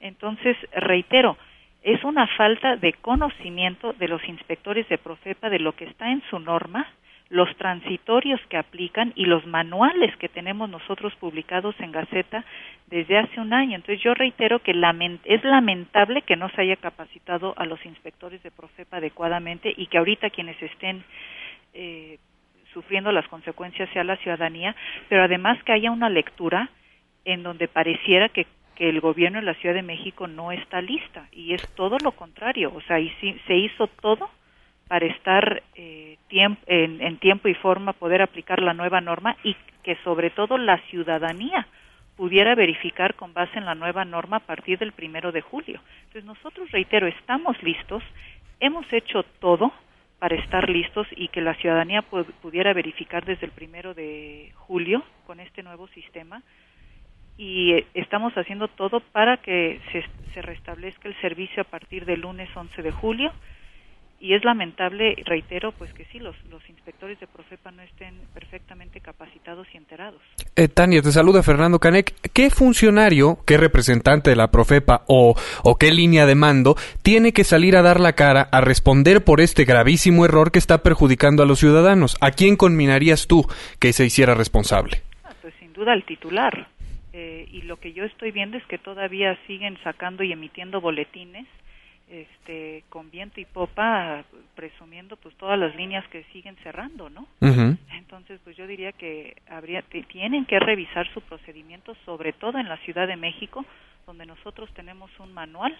[0.00, 1.36] Entonces, reitero,
[1.82, 6.22] es una falta de conocimiento de los inspectores de Profepa de lo que está en
[6.30, 6.86] su norma
[7.28, 12.44] los transitorios que aplican y los manuales que tenemos nosotros publicados en Gaceta
[12.86, 13.74] desde hace un año.
[13.74, 14.72] Entonces yo reitero que
[15.24, 19.98] es lamentable que no se haya capacitado a los inspectores de Profepa adecuadamente y que
[19.98, 21.02] ahorita quienes estén
[21.74, 22.18] eh,
[22.76, 24.76] sufriendo las consecuencias sea la ciudadanía,
[25.08, 26.68] pero además que haya una lectura
[27.24, 31.26] en donde pareciera que que el gobierno de la Ciudad de México no está lista
[31.32, 33.10] y es todo lo contrario, o sea, y
[33.46, 34.30] se hizo todo
[34.86, 40.30] para estar eh, en, tiempo y forma poder aplicar la nueva norma y que sobre
[40.30, 41.66] todo la ciudadanía
[42.16, 45.80] pudiera verificar con base en la nueva norma a partir del primero de julio.
[46.04, 48.02] Entonces nosotros, reitero, estamos listos,
[48.60, 49.72] hemos hecho todo
[50.18, 55.40] para estar listos y que la ciudadanía pudiera verificar desde el primero de julio con
[55.40, 56.42] este nuevo sistema.
[57.36, 62.20] Y eh, estamos haciendo todo para que se, se restablezca el servicio a partir del
[62.20, 63.32] lunes 11 de julio
[64.18, 69.00] y es lamentable, reitero, pues que sí, los, los inspectores de Profepa no estén perfectamente
[69.00, 70.20] capacitados y enterados.
[70.56, 72.14] Eh, Tania, te saluda Fernando Canek.
[72.32, 77.44] ¿Qué funcionario, qué representante de la Profepa o, o qué línea de mando tiene que
[77.44, 81.46] salir a dar la cara a responder por este gravísimo error que está perjudicando a
[81.46, 82.16] los ciudadanos?
[82.20, 83.44] ¿A quién conminarías tú
[83.78, 85.02] que se hiciera responsable?
[85.24, 86.68] Ah, pues sin duda el titular.
[87.12, 91.46] Eh, y lo que yo estoy viendo es que todavía siguen sacando y emitiendo boletines
[92.08, 97.26] este con viento y popa presumiendo pues todas las líneas que siguen cerrando no
[97.92, 102.76] entonces pues yo diría que habría tienen que revisar su procedimiento sobre todo en la
[102.78, 103.64] Ciudad de México
[104.06, 105.76] donde nosotros tenemos un manual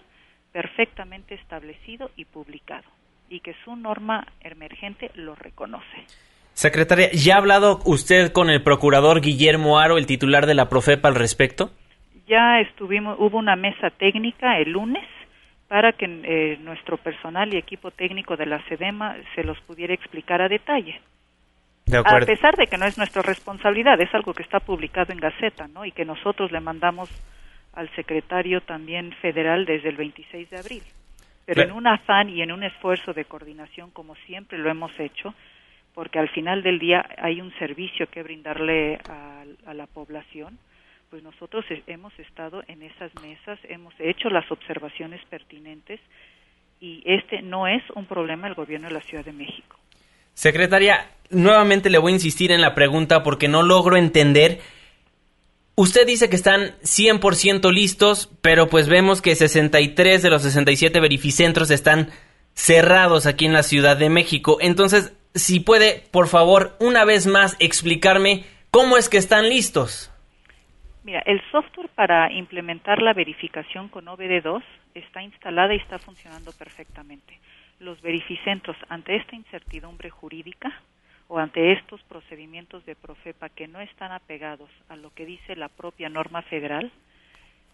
[0.53, 2.89] perfectamente establecido y publicado
[3.29, 6.07] y que su norma emergente lo reconoce.
[6.53, 11.09] Secretaria, ¿ya ha hablado usted con el procurador Guillermo Aro, el titular de la Profepa,
[11.09, 11.71] al respecto?
[12.27, 15.05] Ya estuvimos, hubo una mesa técnica el lunes
[15.69, 20.41] para que eh, nuestro personal y equipo técnico de la SEDEMA se los pudiera explicar
[20.41, 21.01] a detalle.
[22.05, 25.67] a pesar de que no es nuestra responsabilidad, es algo que está publicado en Gaceta,
[25.69, 25.85] ¿no?
[25.85, 27.11] Y que nosotros le mandamos
[27.73, 30.83] al secretario también federal desde el 26 de abril.
[31.45, 35.33] Pero en un afán y en un esfuerzo de coordinación, como siempre lo hemos hecho,
[35.95, 40.59] porque al final del día hay un servicio que brindarle a la población,
[41.17, 45.99] pues nosotros hemos estado en esas mesas, hemos hecho las observaciones pertinentes
[46.79, 49.79] y este no es un problema del gobierno de la Ciudad de México.
[50.35, 54.61] Secretaria, nuevamente le voy a insistir en la pregunta porque no logro entender.
[55.75, 61.71] Usted dice que están 100% listos, pero pues vemos que 63 de los 67 verificentros
[61.71, 62.11] están
[62.53, 64.59] cerrados aquí en la Ciudad de México.
[64.61, 70.11] Entonces, si puede, por favor, una vez más explicarme cómo es que están listos.
[71.07, 74.61] Mira, el software para implementar la verificación con OBD2
[74.93, 77.39] está instalada y está funcionando perfectamente.
[77.79, 80.73] Los verificentros, ante esta incertidumbre jurídica
[81.29, 85.69] o ante estos procedimientos de Profepa que no están apegados a lo que dice la
[85.69, 86.91] propia norma federal,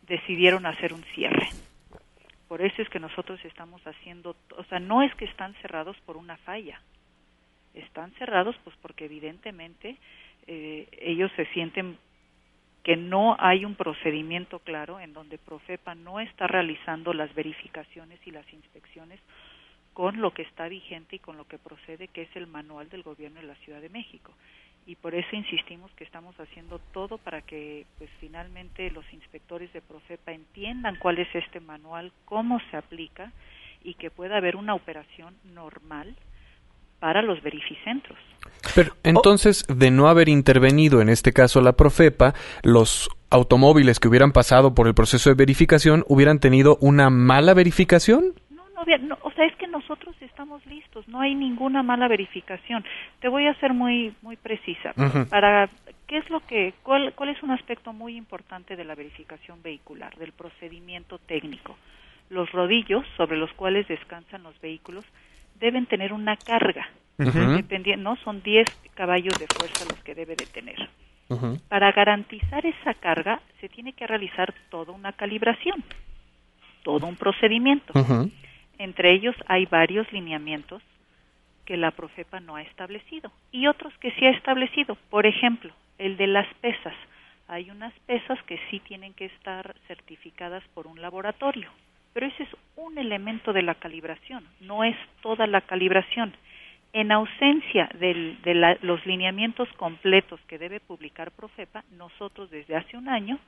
[0.06, 1.48] decidieron hacer un cierre.
[2.48, 6.18] Por eso es que nosotros estamos haciendo, o sea, no es que están cerrados por
[6.18, 6.82] una falla,
[7.72, 9.96] están cerrados pues porque evidentemente
[10.46, 11.96] eh, ellos se sienten
[12.82, 18.32] que no hay un procedimiento claro en donde Profepa no está realizando las verificaciones y
[18.32, 19.20] las inspecciones
[19.94, 23.02] con lo que está vigente y con lo que procede, que es el manual del
[23.02, 24.32] gobierno de la Ciudad de México.
[24.84, 29.80] Y por eso insistimos que estamos haciendo todo para que pues finalmente los inspectores de
[29.80, 33.30] Profepa entiendan cuál es este manual, cómo se aplica
[33.84, 36.16] y que pueda haber una operación normal
[37.02, 38.16] para los verificentros.
[38.76, 42.32] Pero entonces, de no haber intervenido en este caso la Profepa,
[42.62, 48.34] los automóviles que hubieran pasado por el proceso de verificación hubieran tenido una mala verificación?
[48.50, 48.62] No,
[49.00, 52.84] no, o sea, es que nosotros estamos listos, no hay ninguna mala verificación.
[53.20, 54.92] Te voy a ser muy muy precisa.
[55.28, 55.68] Para
[56.06, 60.14] qué es lo que cuál cuál es un aspecto muy importante de la verificación vehicular,
[60.18, 61.76] del procedimiento técnico.
[62.30, 65.04] Los rodillos sobre los cuales descansan los vehículos
[65.62, 68.16] deben tener una carga, dependiendo, ¿no?
[68.16, 70.90] Son 10 caballos de fuerza los que debe de tener.
[71.68, 75.82] Para garantizar esa carga se tiene que realizar toda una calibración,
[76.82, 77.92] todo un procedimiento.
[78.76, 80.82] Entre ellos hay varios lineamientos
[81.64, 84.98] que la Profepa no ha establecido y otros que sí ha establecido.
[85.10, 86.94] Por ejemplo, el de las pesas.
[87.46, 91.70] Hay unas pesas que sí tienen que estar certificadas por un laboratorio
[92.12, 96.34] pero ese es un elemento de la calibración, no es toda la calibración.
[96.92, 98.36] En ausencia de
[98.82, 103.38] los lineamientos completos que debe publicar Profepa, nosotros desde hace un año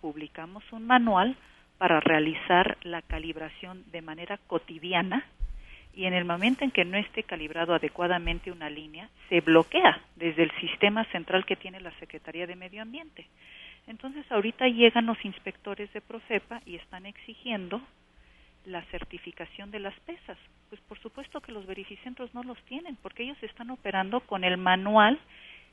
[0.00, 1.36] publicamos un manual
[1.76, 5.26] para realizar la calibración de manera cotidiana
[5.94, 10.42] y en el momento en que no esté calibrado adecuadamente una línea, se bloquea desde
[10.42, 13.26] el sistema central que tiene la Secretaría de Medio Ambiente.
[13.86, 17.80] Entonces ahorita llegan los inspectores de Profepa y están exigiendo
[18.66, 20.36] la certificación de las pesas.
[20.68, 24.56] Pues por supuesto que los verificentros no los tienen, porque ellos están operando con el
[24.56, 25.18] manual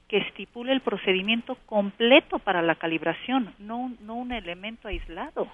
[0.08, 5.48] que estipula el procedimiento completo para la calibración, no un, no un elemento aislado.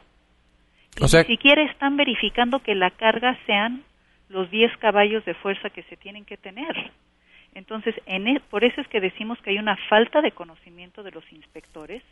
[1.02, 1.22] o sea...
[1.22, 3.84] Ni siquiera están verificando que la carga sean
[4.28, 6.92] los 10 caballos de fuerza que se tienen que tener.
[7.56, 11.12] Entonces, en e, por eso es que decimos que hay una falta de conocimiento de
[11.12, 12.04] los inspectores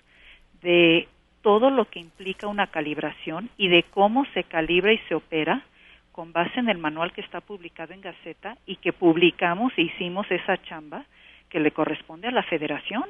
[0.61, 1.07] de
[1.41, 5.63] todo lo que implica una calibración y de cómo se calibra y se opera
[6.11, 10.25] con base en el manual que está publicado en Gaceta y que publicamos e hicimos
[10.31, 11.05] esa chamba
[11.49, 13.05] que le corresponde a la federación.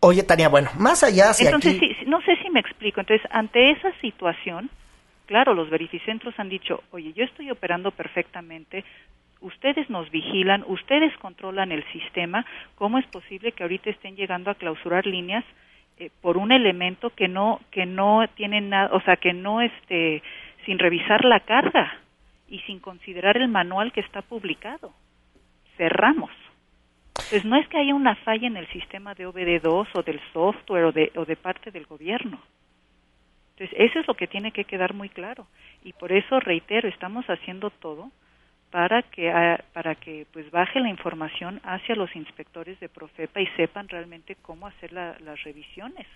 [0.00, 3.00] Oye, Tania, bueno, más allá hacia Entonces, no sé si me explico.
[3.00, 4.70] Entonces, ante esa situación,
[5.26, 8.84] claro, los verificentros han dicho, oye, yo estoy operando perfectamente,
[9.40, 12.44] ustedes nos vigilan, ustedes controlan el sistema,
[12.76, 15.44] ¿cómo es posible que ahorita estén llegando a clausurar líneas
[16.02, 20.20] eh, por un elemento que no que no tiene nada, o sea, que no este
[20.66, 21.96] sin revisar la carga
[22.48, 24.92] y sin considerar el manual que está publicado?
[25.76, 26.30] Cerramos.
[27.30, 30.84] Pues no es que haya una falla en el sistema de OBD2 o del software
[30.84, 32.40] o de, o de parte del gobierno.
[33.52, 35.46] Entonces, eso es lo que tiene que quedar muy claro.
[35.84, 38.10] Y por eso, reitero, estamos haciendo todo
[38.72, 43.46] para que ah, para que pues baje la información hacia los inspectores de Profepa y
[43.48, 46.06] sepan realmente cómo hacer las revisiones.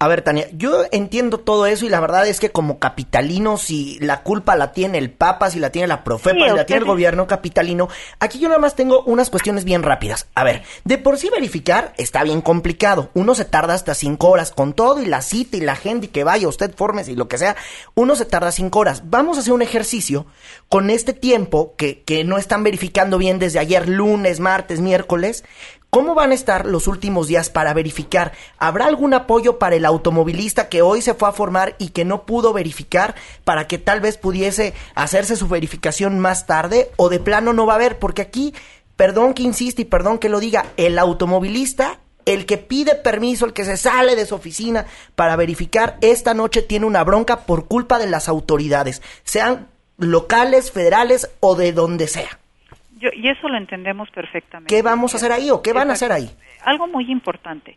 [0.00, 3.98] A ver, Tania, yo entiendo todo eso y la verdad es que como capitalino, si
[4.00, 6.84] la culpa la tiene el Papa, si la tiene la Profepa, si la tiene el
[6.84, 7.88] gobierno capitalino,
[8.18, 10.26] aquí yo nada más tengo unas cuestiones bien rápidas.
[10.34, 13.10] A ver, de por sí verificar está bien complicado.
[13.14, 16.08] Uno se tarda hasta cinco horas con todo y la cita y la gente y
[16.10, 17.56] que vaya, usted formes y lo que sea.
[17.94, 19.04] Uno se tarda cinco horas.
[19.06, 20.26] Vamos a hacer un ejercicio
[20.68, 25.44] con este tiempo que, que no están verificando bien desde ayer, lunes, martes, miércoles.
[25.94, 28.32] ¿Cómo van a estar los últimos días para verificar?
[28.58, 32.26] ¿Habrá algún apoyo para el automovilista que hoy se fue a formar y que no
[32.26, 33.14] pudo verificar
[33.44, 36.90] para que tal vez pudiese hacerse su verificación más tarde?
[36.96, 38.00] ¿O de plano no va a haber?
[38.00, 38.52] Porque aquí,
[38.96, 43.52] perdón que insiste y perdón que lo diga, el automovilista el que pide permiso, el
[43.52, 48.00] que se sale de su oficina para verificar, esta noche tiene una bronca por culpa
[48.00, 52.40] de las autoridades, sean locales, federales o de donde sea
[53.12, 54.74] y eso lo entendemos perfectamente.
[54.74, 56.28] ¿Qué vamos a hacer ahí o qué van a hacer ahí?
[56.64, 57.76] Algo muy importante.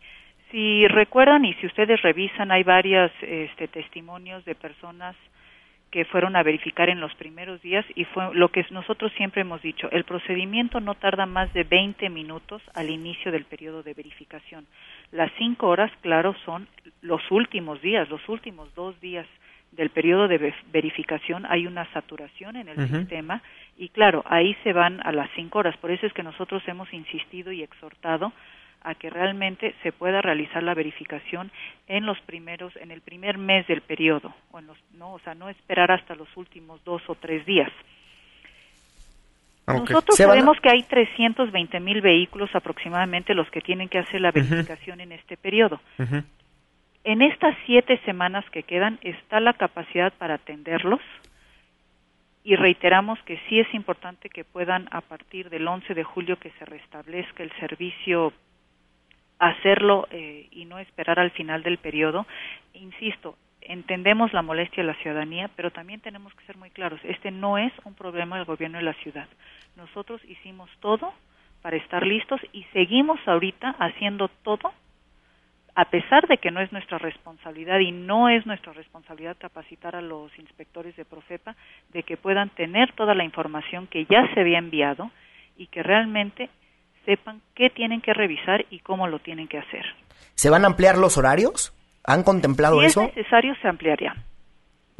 [0.51, 5.15] Si recuerdan y si ustedes revisan, hay varios este, testimonios de personas
[5.91, 9.61] que fueron a verificar en los primeros días y fue lo que nosotros siempre hemos
[9.61, 14.67] dicho, el procedimiento no tarda más de 20 minutos al inicio del periodo de verificación.
[15.11, 16.67] Las cinco horas, claro, son
[17.01, 19.25] los últimos días, los últimos dos días
[19.71, 23.41] del periodo de verificación hay una saturación en el sistema
[23.77, 25.77] y claro, ahí se van a las cinco horas.
[25.77, 28.33] Por eso es que nosotros hemos insistido y exhortado
[28.81, 31.51] a que realmente se pueda realizar la verificación
[31.87, 35.35] en los primeros, en el primer mes del periodo, o en los, no, o sea,
[35.35, 37.71] no esperar hasta los últimos dos o tres días.
[39.67, 45.01] Nosotros sabemos que hay 320 mil vehículos aproximadamente los que tienen que hacer la verificación
[45.01, 45.81] en este periodo.
[47.07, 50.99] En estas siete semanas que quedan está la capacidad para atenderlos
[52.43, 56.51] y reiteramos que sí es importante que puedan a partir del 11 de julio que
[56.59, 58.33] se restablezca el servicio
[59.39, 62.27] hacerlo eh, y no esperar al final del periodo.
[62.73, 66.99] Insisto, entendemos la molestia de la ciudadanía, pero también tenemos que ser muy claros.
[67.05, 69.29] Este no es un problema del gobierno de la ciudad.
[69.77, 71.13] Nosotros hicimos todo
[71.61, 74.73] para estar listos y seguimos ahorita haciendo todo
[75.77, 80.01] a pesar de que no es nuestra responsabilidad y no es nuestra responsabilidad capacitar a
[80.01, 81.55] los inspectores de Profepa
[81.93, 85.11] de que puedan tener toda la información que ya se había enviado
[85.55, 86.49] y que realmente
[87.05, 89.85] sepan qué tienen que revisar y cómo lo tienen que hacer.
[90.33, 91.71] ¿Se van a ampliar los horarios?
[92.03, 93.01] ¿Han contemplado eso?
[93.01, 94.15] Si es necesario, se ampliaría.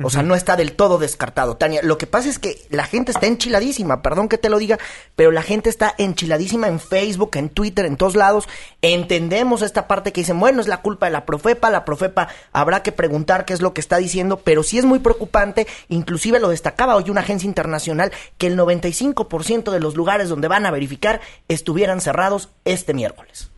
[0.03, 1.57] O sea, no está del todo descartado.
[1.57, 4.77] Tania, lo que pasa es que la gente está enchiladísima, perdón que te lo diga,
[5.15, 8.47] pero la gente está enchiladísima en Facebook, en Twitter, en todos lados.
[8.83, 12.83] Entendemos esta parte que dicen, bueno, es la culpa de la Profepa, la Profepa habrá
[12.83, 16.49] que preguntar qué es lo que está diciendo, pero sí es muy preocupante, inclusive lo
[16.49, 21.21] destacaba hoy una agencia internacional, que el 95% de los lugares donde van a verificar
[21.47, 23.49] estuvieran cerrados este miércoles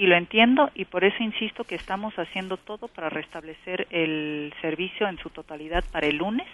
[0.00, 5.06] y lo entiendo y por eso insisto que estamos haciendo todo para restablecer el servicio
[5.06, 6.46] en su totalidad para el lunes.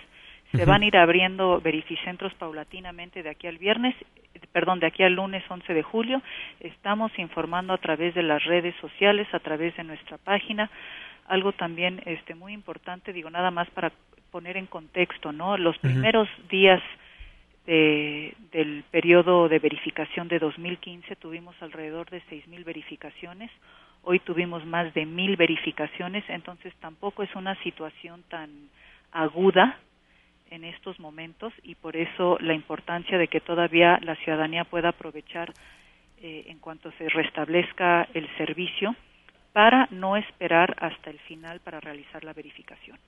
[0.50, 3.94] Se van a ir abriendo verificentros paulatinamente de aquí al viernes,
[4.50, 6.22] perdón, de aquí al lunes 11 de julio.
[6.58, 10.68] Estamos informando a través de las redes sociales, a través de nuestra página.
[11.28, 13.92] Algo también este muy importante, digo nada más para
[14.32, 15.56] poner en contexto, ¿no?
[15.56, 16.82] Los primeros días
[17.66, 23.50] del periodo de verificación de 2015 tuvimos alrededor de 6.000 verificaciones.
[24.02, 28.50] Hoy tuvimos más de 1.000 verificaciones, entonces tampoco es una situación tan
[29.10, 29.78] aguda
[30.50, 35.52] en estos momentos y por eso la importancia de que todavía la ciudadanía pueda aprovechar
[36.22, 38.94] eh, en cuanto se restablezca el servicio
[39.52, 42.98] para no esperar hasta el final para realizar la verificación.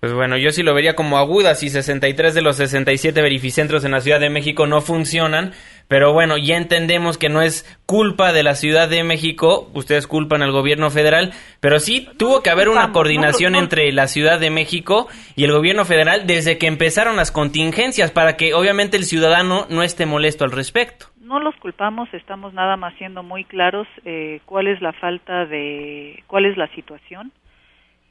[0.00, 3.90] Pues bueno, yo sí lo vería como aguda si 63 de los 67 verificentros en
[3.90, 5.54] la Ciudad de México no funcionan,
[5.88, 10.42] pero bueno, ya entendemos que no es culpa de la Ciudad de México, ustedes culpan
[10.42, 15.08] al gobierno federal, pero sí tuvo que haber una coordinación entre la Ciudad de México
[15.34, 19.82] y el gobierno federal desde que empezaron las contingencias para que obviamente el ciudadano no
[19.82, 21.06] esté molesto al respecto.
[21.20, 26.22] No los culpamos, estamos nada más siendo muy claros eh, cuál es la falta de,
[26.28, 27.32] cuál es la situación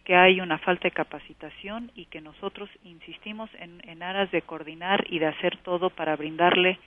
[0.08, 5.03] que hay una falta de capacitación y que nosotros insistimos en, en aras de coordinar
[5.10, 6.80] y de hacer todo para brindarle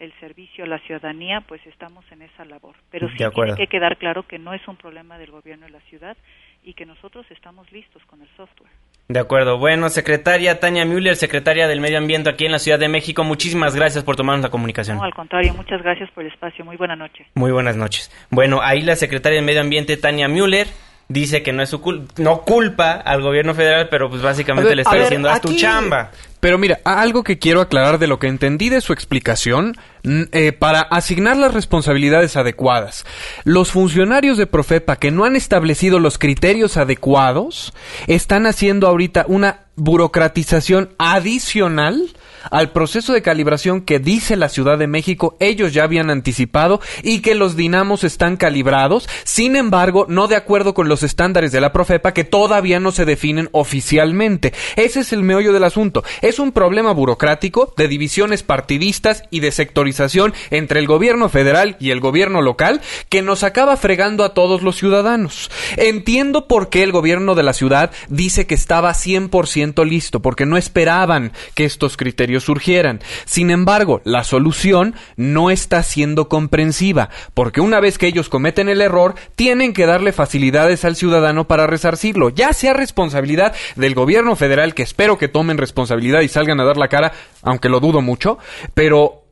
[0.00, 2.74] el servicio a la ciudadanía, pues estamos en esa labor.
[2.90, 5.78] Pero sí tiene que quedar claro que no es un problema del gobierno de la
[5.82, 6.16] ciudad
[6.64, 8.72] y que nosotros estamos listos con el software.
[9.06, 9.56] De acuerdo.
[9.56, 13.76] Bueno, secretaria Tania Müller, secretaria del Medio Ambiente aquí en la Ciudad de México, muchísimas
[13.76, 14.96] gracias por tomarnos la comunicación.
[14.96, 16.64] No, al contrario, muchas gracias por el espacio.
[16.64, 17.24] Muy buena noche.
[17.36, 18.10] Muy buenas noches.
[18.30, 20.66] Bueno, ahí la secretaria del Medio Ambiente, Tania Müller,
[21.08, 24.82] dice que no es su culpa, no culpa al gobierno federal, pero pues básicamente le
[24.82, 26.10] está diciendo a tu chamba.
[26.40, 30.82] Pero mira, algo que quiero aclarar de lo que entendí de su explicación, eh, para
[30.82, 33.06] asignar las responsabilidades adecuadas.
[33.44, 37.72] Los funcionarios de Profepa que no han establecido los criterios adecuados
[38.06, 42.10] están haciendo ahorita una burocratización adicional
[42.50, 47.20] al proceso de calibración que dice la Ciudad de México ellos ya habían anticipado y
[47.20, 51.72] que los dinamos están calibrados, sin embargo, no de acuerdo con los estándares de la
[51.72, 54.52] Profepa que todavía no se definen oficialmente.
[54.76, 56.04] Ese es el meollo del asunto.
[56.22, 61.90] Es un problema burocrático de divisiones partidistas y de sectorización entre el gobierno federal y
[61.90, 65.50] el gobierno local que nos acaba fregando a todos los ciudadanos.
[65.76, 70.56] Entiendo por qué el gobierno de la ciudad dice que estaba 100% listo, porque no
[70.56, 73.00] esperaban que estos criterios surgieran.
[73.24, 78.80] Sin embargo, la solución no está siendo comprensiva, porque una vez que ellos cometen el
[78.80, 84.74] error, tienen que darle facilidades al ciudadano para resarcirlo, ya sea responsabilidad del gobierno federal,
[84.74, 87.12] que espero que tomen responsabilidad y salgan a dar la cara,
[87.42, 88.38] aunque lo dudo mucho,
[88.74, 89.24] pero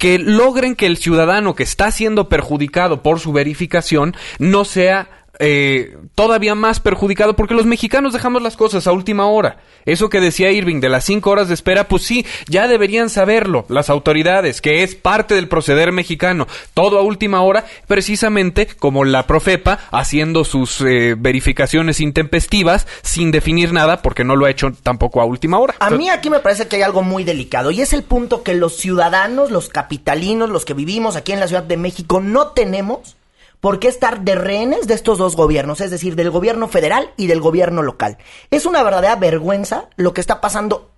[0.00, 5.96] que logren que el ciudadano que está siendo perjudicado por su verificación no sea eh,
[6.14, 9.56] todavía más perjudicado porque los mexicanos dejamos las cosas a última hora.
[9.86, 13.64] Eso que decía Irving de las cinco horas de espera, pues sí, ya deberían saberlo
[13.68, 16.46] las autoridades, que es parte del proceder mexicano.
[16.74, 23.72] Todo a última hora, precisamente como la Profepa haciendo sus eh, verificaciones intempestivas sin definir
[23.72, 25.74] nada porque no lo ha hecho tampoco a última hora.
[25.80, 28.52] A mí aquí me parece que hay algo muy delicado y es el punto que
[28.52, 33.16] los ciudadanos, los capitalinos, los que vivimos aquí en la Ciudad de México no tenemos
[33.60, 35.80] ¿Por qué estar de rehenes de estos dos gobiernos?
[35.80, 38.18] Es decir, del gobierno federal y del gobierno local.
[38.50, 40.90] Es una verdadera vergüenza lo que está pasando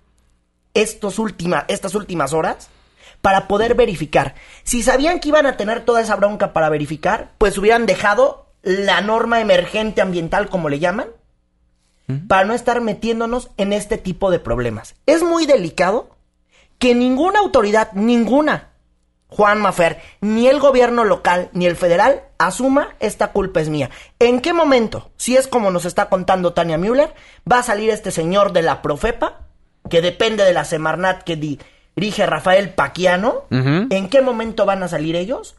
[0.73, 1.21] estos
[1.67, 2.69] estas últimas horas
[3.21, 4.35] para poder verificar.
[4.63, 9.01] Si sabían que iban a tener toda esa bronca para verificar, pues hubieran dejado la
[9.01, 11.07] norma emergente ambiental, como le llaman,
[12.27, 14.95] para no estar metiéndonos en este tipo de problemas.
[15.05, 16.09] Es muy delicado
[16.79, 18.72] que ninguna autoridad, ninguna,
[19.35, 23.89] Juan Mafer, ni el gobierno local ni el federal asuma esta culpa es mía.
[24.19, 27.13] ¿En qué momento, si es como nos está contando Tania Müller,
[27.51, 29.41] va a salir este señor de la Profepa,
[29.89, 33.45] que depende de la Semarnat que dirige Rafael Paquiano?
[33.49, 35.55] ¿En qué momento van a salir ellos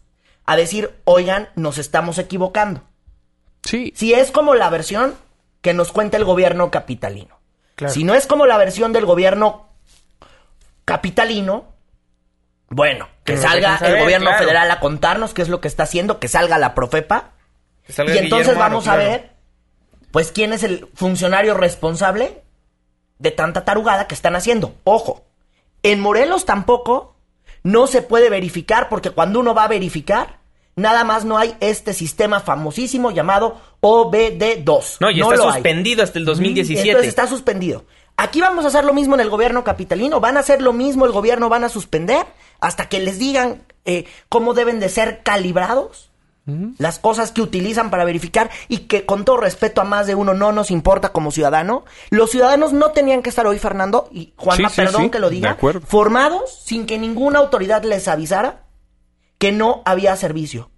[0.46, 2.82] a decir, oigan, nos estamos equivocando?
[3.64, 3.92] Sí.
[3.96, 5.14] Si es como la versión
[5.62, 7.40] que nos cuenta el gobierno capitalino.
[7.88, 9.66] Si no es como la versión del gobierno
[10.84, 11.73] capitalino,
[12.68, 16.28] bueno, que, salga el gobierno federal a contarnos qué es lo que está haciendo, que
[16.28, 17.32] salga la Profepa.
[17.88, 19.30] y entonces vamos a ver,
[20.10, 22.42] pues, quién es el funcionario responsable
[23.18, 24.74] de tanta tarugada que están haciendo.
[24.84, 25.24] Ojo,
[25.82, 27.16] en Morelos tampoco
[27.62, 30.38] no se puede verificar porque cuando uno va a verificar,
[30.76, 34.96] nada más no hay este sistema famosísimo llamado OBD2.
[35.00, 36.88] No, y está suspendido hasta el 2017.
[36.88, 37.84] Entonces está suspendido.
[38.16, 41.04] Aquí vamos a hacer lo mismo en el gobierno capitalino, van a hacer lo mismo,
[41.04, 42.26] el gobierno van a suspender
[42.60, 46.10] hasta que les digan eh, cómo deben de ser calibrados
[46.76, 50.34] las cosas que utilizan para verificar y que con todo respeto a más de uno
[50.34, 51.84] no nos importa como ciudadano.
[52.10, 55.56] Los ciudadanos no tenían que estar hoy, Fernando, y Juanma, perdón que lo diga,
[55.86, 58.64] formados sin que ninguna autoridad les avisara
[59.38, 60.70] que no había servicio.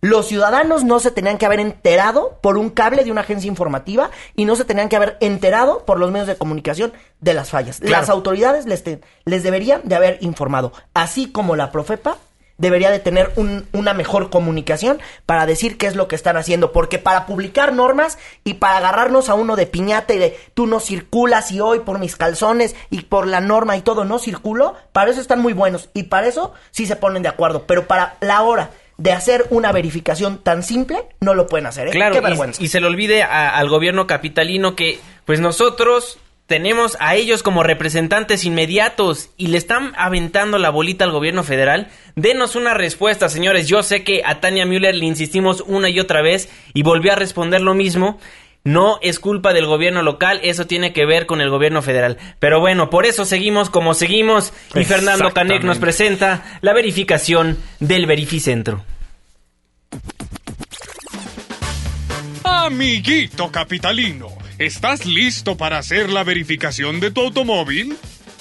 [0.00, 4.10] Los ciudadanos no se tenían que haber enterado por un cable de una agencia informativa
[4.34, 7.80] y no se tenían que haber enterado por los medios de comunicación de las fallas.
[7.80, 8.82] Las autoridades les,
[9.26, 12.16] les deberían de haber informado, así como la Profepa
[12.60, 13.32] debería de tener
[13.72, 18.18] una mejor comunicación para decir qué es lo que están haciendo, porque para publicar normas
[18.44, 21.98] y para agarrarnos a uno de piñata y de tú no circulas y hoy por
[21.98, 25.88] mis calzones y por la norma y todo no circulo, para eso están muy buenos
[25.94, 28.70] y para eso sí se ponen de acuerdo, pero para la hora
[29.00, 31.88] de hacer una verificación tan simple, no lo pueden hacer.
[31.88, 31.90] ¿eh?
[31.90, 32.20] Claro,
[32.58, 38.44] Y, se le olvide al gobierno capitalino que, pues nosotros tenemos a ellos como representantes
[38.44, 41.88] inmediatos y le están aventando la bolita al gobierno federal.
[42.14, 43.68] Denos una respuesta, señores.
[43.68, 47.16] Yo sé que a Tania Müller le insistimos una y otra vez y volvió a
[47.16, 48.18] responder lo mismo.
[48.62, 52.18] No es culpa del gobierno local, eso tiene que ver con el gobierno federal.
[52.38, 58.06] Pero bueno, por eso seguimos como seguimos y Fernando Canek nos presenta la verificación del
[58.06, 58.84] Verificentro.
[62.44, 67.96] Amiguito capitalino, ¿estás listo para hacer la verificación de tu automóvil?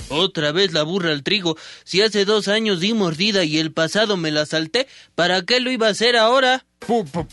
[0.09, 1.57] Otra vez la burra al trigo.
[1.84, 5.72] Si hace dos años di mordida y el pasado me la salté, ¿para qué lo
[5.72, 6.65] iba a hacer ahora?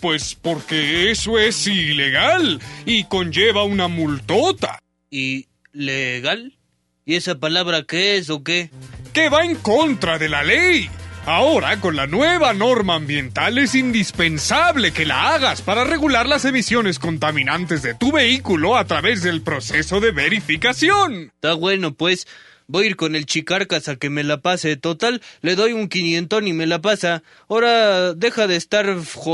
[0.00, 4.78] Pues porque eso es ilegal y conlleva una multota.
[5.10, 6.56] ¿Y legal?
[7.04, 8.70] ¿Y esa palabra qué es o qué?
[9.12, 10.90] Que va en contra de la ley.
[11.26, 17.00] Ahora, con la nueva norma ambiental es indispensable que la hagas para regular las emisiones
[17.00, 21.32] contaminantes de tu vehículo a través del proceso de verificación.
[21.34, 22.28] Está bueno, pues.
[22.68, 24.76] Voy a ir con el chicarcas a que me la pase.
[24.76, 27.22] Total, le doy un quinientón y me la pasa.
[27.48, 28.92] Ahora deja de estar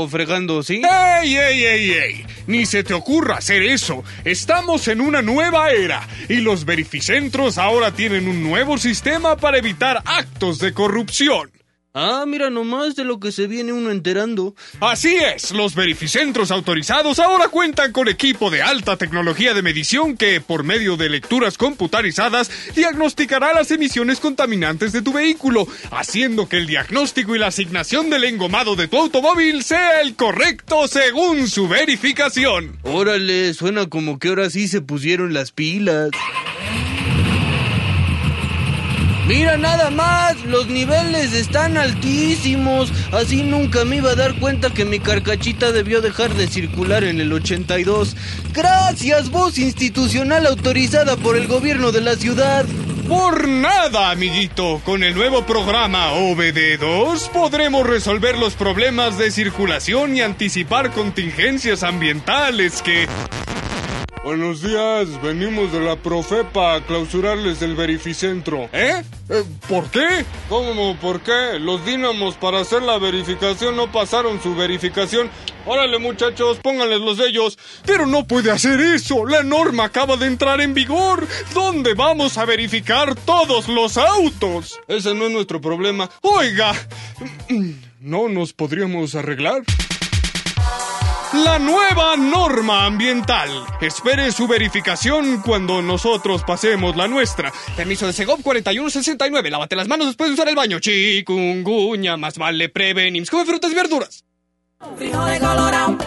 [0.09, 0.83] fregando, ¿sí?
[0.83, 2.25] ¡Ey, ey, ey, ey!
[2.45, 4.03] Ni se te ocurra hacer eso.
[4.23, 10.03] Estamos en una nueva era y los verificentros ahora tienen un nuevo sistema para evitar
[10.05, 11.51] actos de corrupción.
[11.95, 14.55] Ah, mira nomás de lo que se viene uno enterando.
[14.79, 20.41] Así es, los verificentros autorizados ahora cuentan con equipo de alta tecnología de medición que,
[20.41, 26.65] por medio de lecturas computarizadas, diagnosticará las emisiones contaminantes de tu vehículo, haciendo que el
[26.65, 32.79] diagnóstico y la asignación del engomado de tu automóvil sea el correcto según su verificación.
[32.81, 36.09] Órale, suena como que ahora sí se pusieron las pilas.
[39.27, 42.91] Mira nada más, los niveles están altísimos.
[43.13, 47.21] Así nunca me iba a dar cuenta que mi carcachita debió dejar de circular en
[47.21, 48.17] el 82.
[48.53, 52.65] Gracias, voz institucional autorizada por el gobierno de la ciudad.
[53.07, 54.81] Por nada, amiguito.
[54.83, 62.81] Con el nuevo programa OBD2 podremos resolver los problemas de circulación y anticipar contingencias ambientales
[62.81, 63.07] que...
[64.23, 68.69] Buenos días, venimos de la Profepa a clausurarles el verificentro.
[68.71, 69.03] ¿Eh?
[69.27, 69.43] ¿Eh?
[69.67, 70.25] ¿Por qué?
[70.47, 71.59] ¿Cómo por qué?
[71.59, 75.29] Los dínamos para hacer la verificación no pasaron su verificación.
[75.65, 77.59] Órale muchachos, pónganles los sellos.
[77.85, 79.25] Pero no puede hacer eso.
[79.25, 81.27] La norma acaba de entrar en vigor.
[81.53, 84.79] ¿Dónde vamos a verificar todos los autos?
[84.87, 86.09] Ese no es nuestro problema.
[86.21, 86.73] Oiga,
[87.99, 89.63] ¿no nos podríamos arreglar?
[91.33, 93.49] La nueva norma ambiental.
[93.81, 97.51] Espere su verificación cuando nosotros pasemos la nuestra.
[97.75, 99.49] Permiso de Segov 4169.
[99.49, 100.79] Lávate las manos después de usar el baño.
[100.79, 103.29] Chikungunya, más vale prevenir.
[103.29, 104.25] Come frutas y verduras.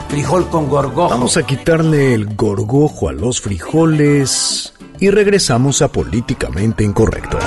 [0.08, 1.08] Frijol con gorgojo.
[1.08, 7.38] Vamos a quitarle el gorgojo a los frijoles y regresamos a políticamente incorrecto.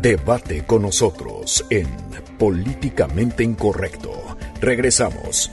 [0.00, 2.07] Debate con nosotros en
[2.38, 4.38] políticamente incorrecto.
[4.60, 5.50] Regresamos.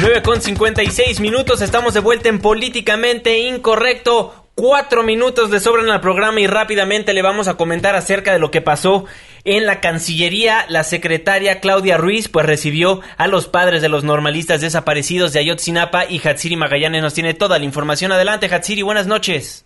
[0.00, 4.42] 9 con 56 minutos, estamos de vuelta en Políticamente Incorrecto.
[4.54, 8.38] Cuatro minutos de sobra en el programa y rápidamente le vamos a comentar acerca de
[8.38, 9.04] lo que pasó
[9.44, 10.64] en la Cancillería.
[10.68, 16.06] La secretaria Claudia Ruiz pues recibió a los padres de los normalistas desaparecidos de Ayotzinapa
[16.06, 18.12] y Hatsiri Magallanes nos tiene toda la información.
[18.12, 19.65] Adelante Hatsiri, buenas noches.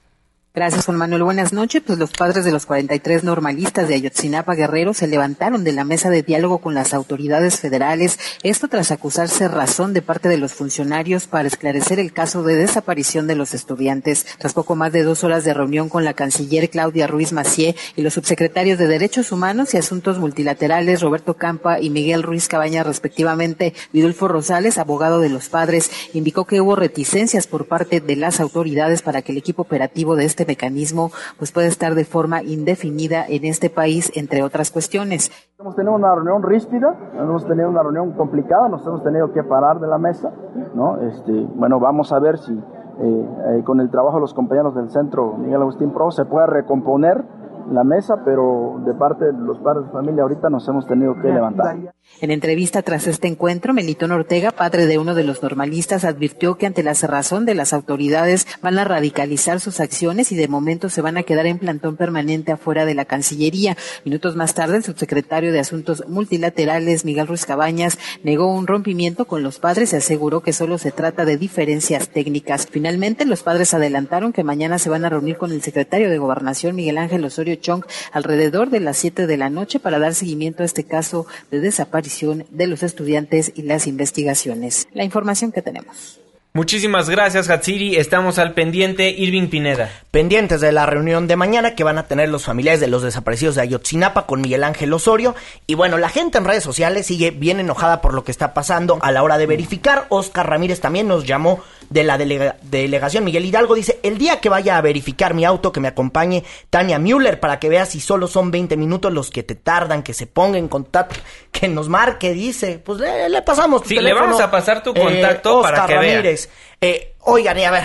[0.52, 1.22] Gracias, Juan Manuel.
[1.22, 1.80] Buenas noches.
[1.86, 6.10] Pues los padres de los 43 normalistas de Ayotzinapa Guerrero se levantaron de la mesa
[6.10, 11.28] de diálogo con las autoridades federales, esto tras acusarse razón de parte de los funcionarios
[11.28, 14.26] para esclarecer el caso de desaparición de los estudiantes.
[14.38, 18.02] Tras poco más de dos horas de reunión con la canciller Claudia Ruiz Macié y
[18.02, 23.72] los subsecretarios de Derechos Humanos y Asuntos Multilaterales Roberto Campa y Miguel Ruiz Cabaña respectivamente,
[23.92, 29.02] Vidulfo Rosales, abogado de los padres, indicó que hubo reticencias por parte de las autoridades
[29.02, 33.26] para que el equipo operativo de este este mecanismo pues puede estar de forma indefinida
[33.28, 35.30] en este país, entre otras cuestiones.
[35.58, 39.80] Hemos tenido una reunión ríspida, hemos tenido una reunión complicada, nos hemos tenido que parar
[39.80, 40.32] de la mesa,
[40.74, 40.98] ¿no?
[41.02, 42.58] Este, bueno, vamos a ver si eh,
[43.02, 47.22] eh, con el trabajo de los compañeros del centro Miguel Agustín Pro se puede recomponer
[47.70, 51.28] la mesa, pero de parte de los padres de familia ahorita nos hemos tenido que
[51.28, 51.76] levantar.
[52.20, 56.66] En entrevista tras este encuentro, Melitón Ortega, padre de uno de los normalistas, advirtió que
[56.66, 61.00] ante la cerrazón de las autoridades van a radicalizar sus acciones y de momento se
[61.00, 63.76] van a quedar en plantón permanente afuera de la Cancillería.
[64.04, 69.42] Minutos más tarde, el subsecretario de Asuntos Multilaterales, Miguel Ruiz Cabañas, negó un rompimiento con
[69.42, 72.66] los padres y aseguró que solo se trata de diferencias técnicas.
[72.66, 76.74] Finalmente, los padres adelantaron que mañana se van a reunir con el secretario de Gobernación,
[76.74, 80.66] Miguel Ángel Osorio Chong, alrededor de las siete de la noche para dar seguimiento a
[80.66, 84.88] este caso de desaparición de los estudiantes y las investigaciones.
[84.92, 86.20] La información que tenemos.
[86.52, 87.94] Muchísimas gracias, Hatsiri.
[87.94, 89.88] Estamos al pendiente, Irving Pineda.
[90.10, 93.54] Pendientes de la reunión de mañana que van a tener los familiares de los desaparecidos
[93.54, 95.36] de Ayotzinapa con Miguel Ángel Osorio.
[95.68, 98.98] Y bueno, la gente en redes sociales sigue bien enojada por lo que está pasando
[99.00, 100.06] a la hora de verificar.
[100.08, 103.24] Oscar Ramírez también nos llamó de la delega- delegación.
[103.24, 106.98] Miguel Hidalgo dice, el día que vaya a verificar mi auto, que me acompañe Tania
[106.98, 110.26] Müller para que vea si solo son 20 minutos los que te tardan, que se
[110.26, 111.16] ponga en contacto,
[111.52, 112.78] que nos marque, dice.
[112.78, 115.98] Pues le, le pasamos tu Sí, le vamos a pasar tu Eh, contacto para que
[115.98, 116.12] vea.
[116.12, 116.48] Ramírez.
[116.80, 117.84] Eh, oigan, y a ver,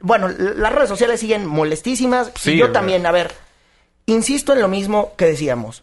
[0.00, 2.30] bueno, las redes sociales siguen molestísimas.
[2.38, 3.32] Sí, y yo también, a ver,
[4.06, 5.82] insisto en lo mismo que decíamos.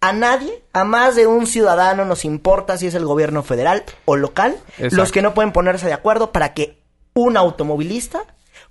[0.00, 4.14] A nadie, a más de un ciudadano nos importa si es el gobierno federal o
[4.16, 4.96] local, Exacto.
[4.96, 6.78] los que no pueden ponerse de acuerdo para que
[7.14, 8.20] un automovilista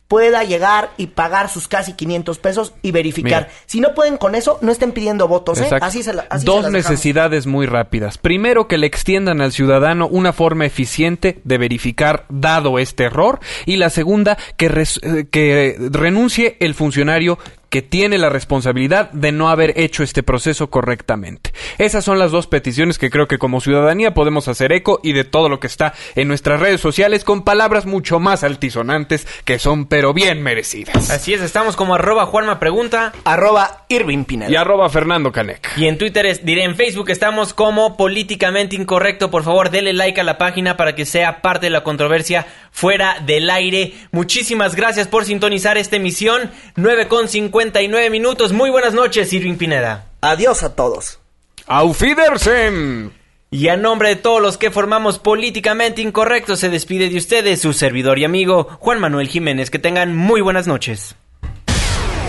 [0.07, 3.47] pueda llegar y pagar sus casi 500 pesos y verificar.
[3.47, 3.53] Mira.
[3.65, 5.67] Si no pueden con eso, no estén pidiendo votos, ¿eh?
[5.81, 8.17] Así se la, así se Dos necesidades muy rápidas.
[8.17, 13.41] Primero, que le extiendan al ciudadano una forma eficiente de verificar dado este error.
[13.65, 17.37] Y la segunda, que, res- eh, que renuncie el funcionario
[17.69, 21.51] que tiene la responsabilidad de no haber hecho este proceso correctamente.
[21.77, 25.23] Esas son las dos peticiones que creo que como ciudadanía podemos hacer eco y de
[25.23, 29.85] todo lo que está en nuestras redes sociales con palabras mucho más altisonantes que son
[29.85, 31.09] pero bien merecidas.
[31.09, 33.13] Así es, estamos como arroba Juanma Pregunta.
[33.23, 34.51] Arroba Irving Pineda.
[34.51, 35.77] Y arroba Fernando Canec.
[35.77, 39.29] Y en Twitter, es, diré en Facebook, estamos como Políticamente Incorrecto.
[39.29, 42.47] Por favor, denle like a la página para que sea parte de la controversia
[42.77, 43.95] fuera del aire.
[44.11, 46.51] Muchísimas gracias por sintonizar esta emisión.
[46.75, 48.53] 9 con 59 minutos.
[48.53, 50.05] Muy buenas noches, Irving Pineda.
[50.21, 51.19] Adiós a todos.
[51.65, 53.11] Auf Wiedersehen.
[53.49, 57.73] Y a nombre de todos los que formamos Políticamente Incorrecto, se despide de ustedes su
[57.73, 59.71] servidor y amigo Juan Manuel Jiménez.
[59.71, 61.15] Que tengan muy buenas noches.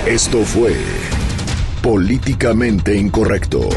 [0.07, 0.75] Esto fue
[1.83, 3.69] Políticamente Incorrecto.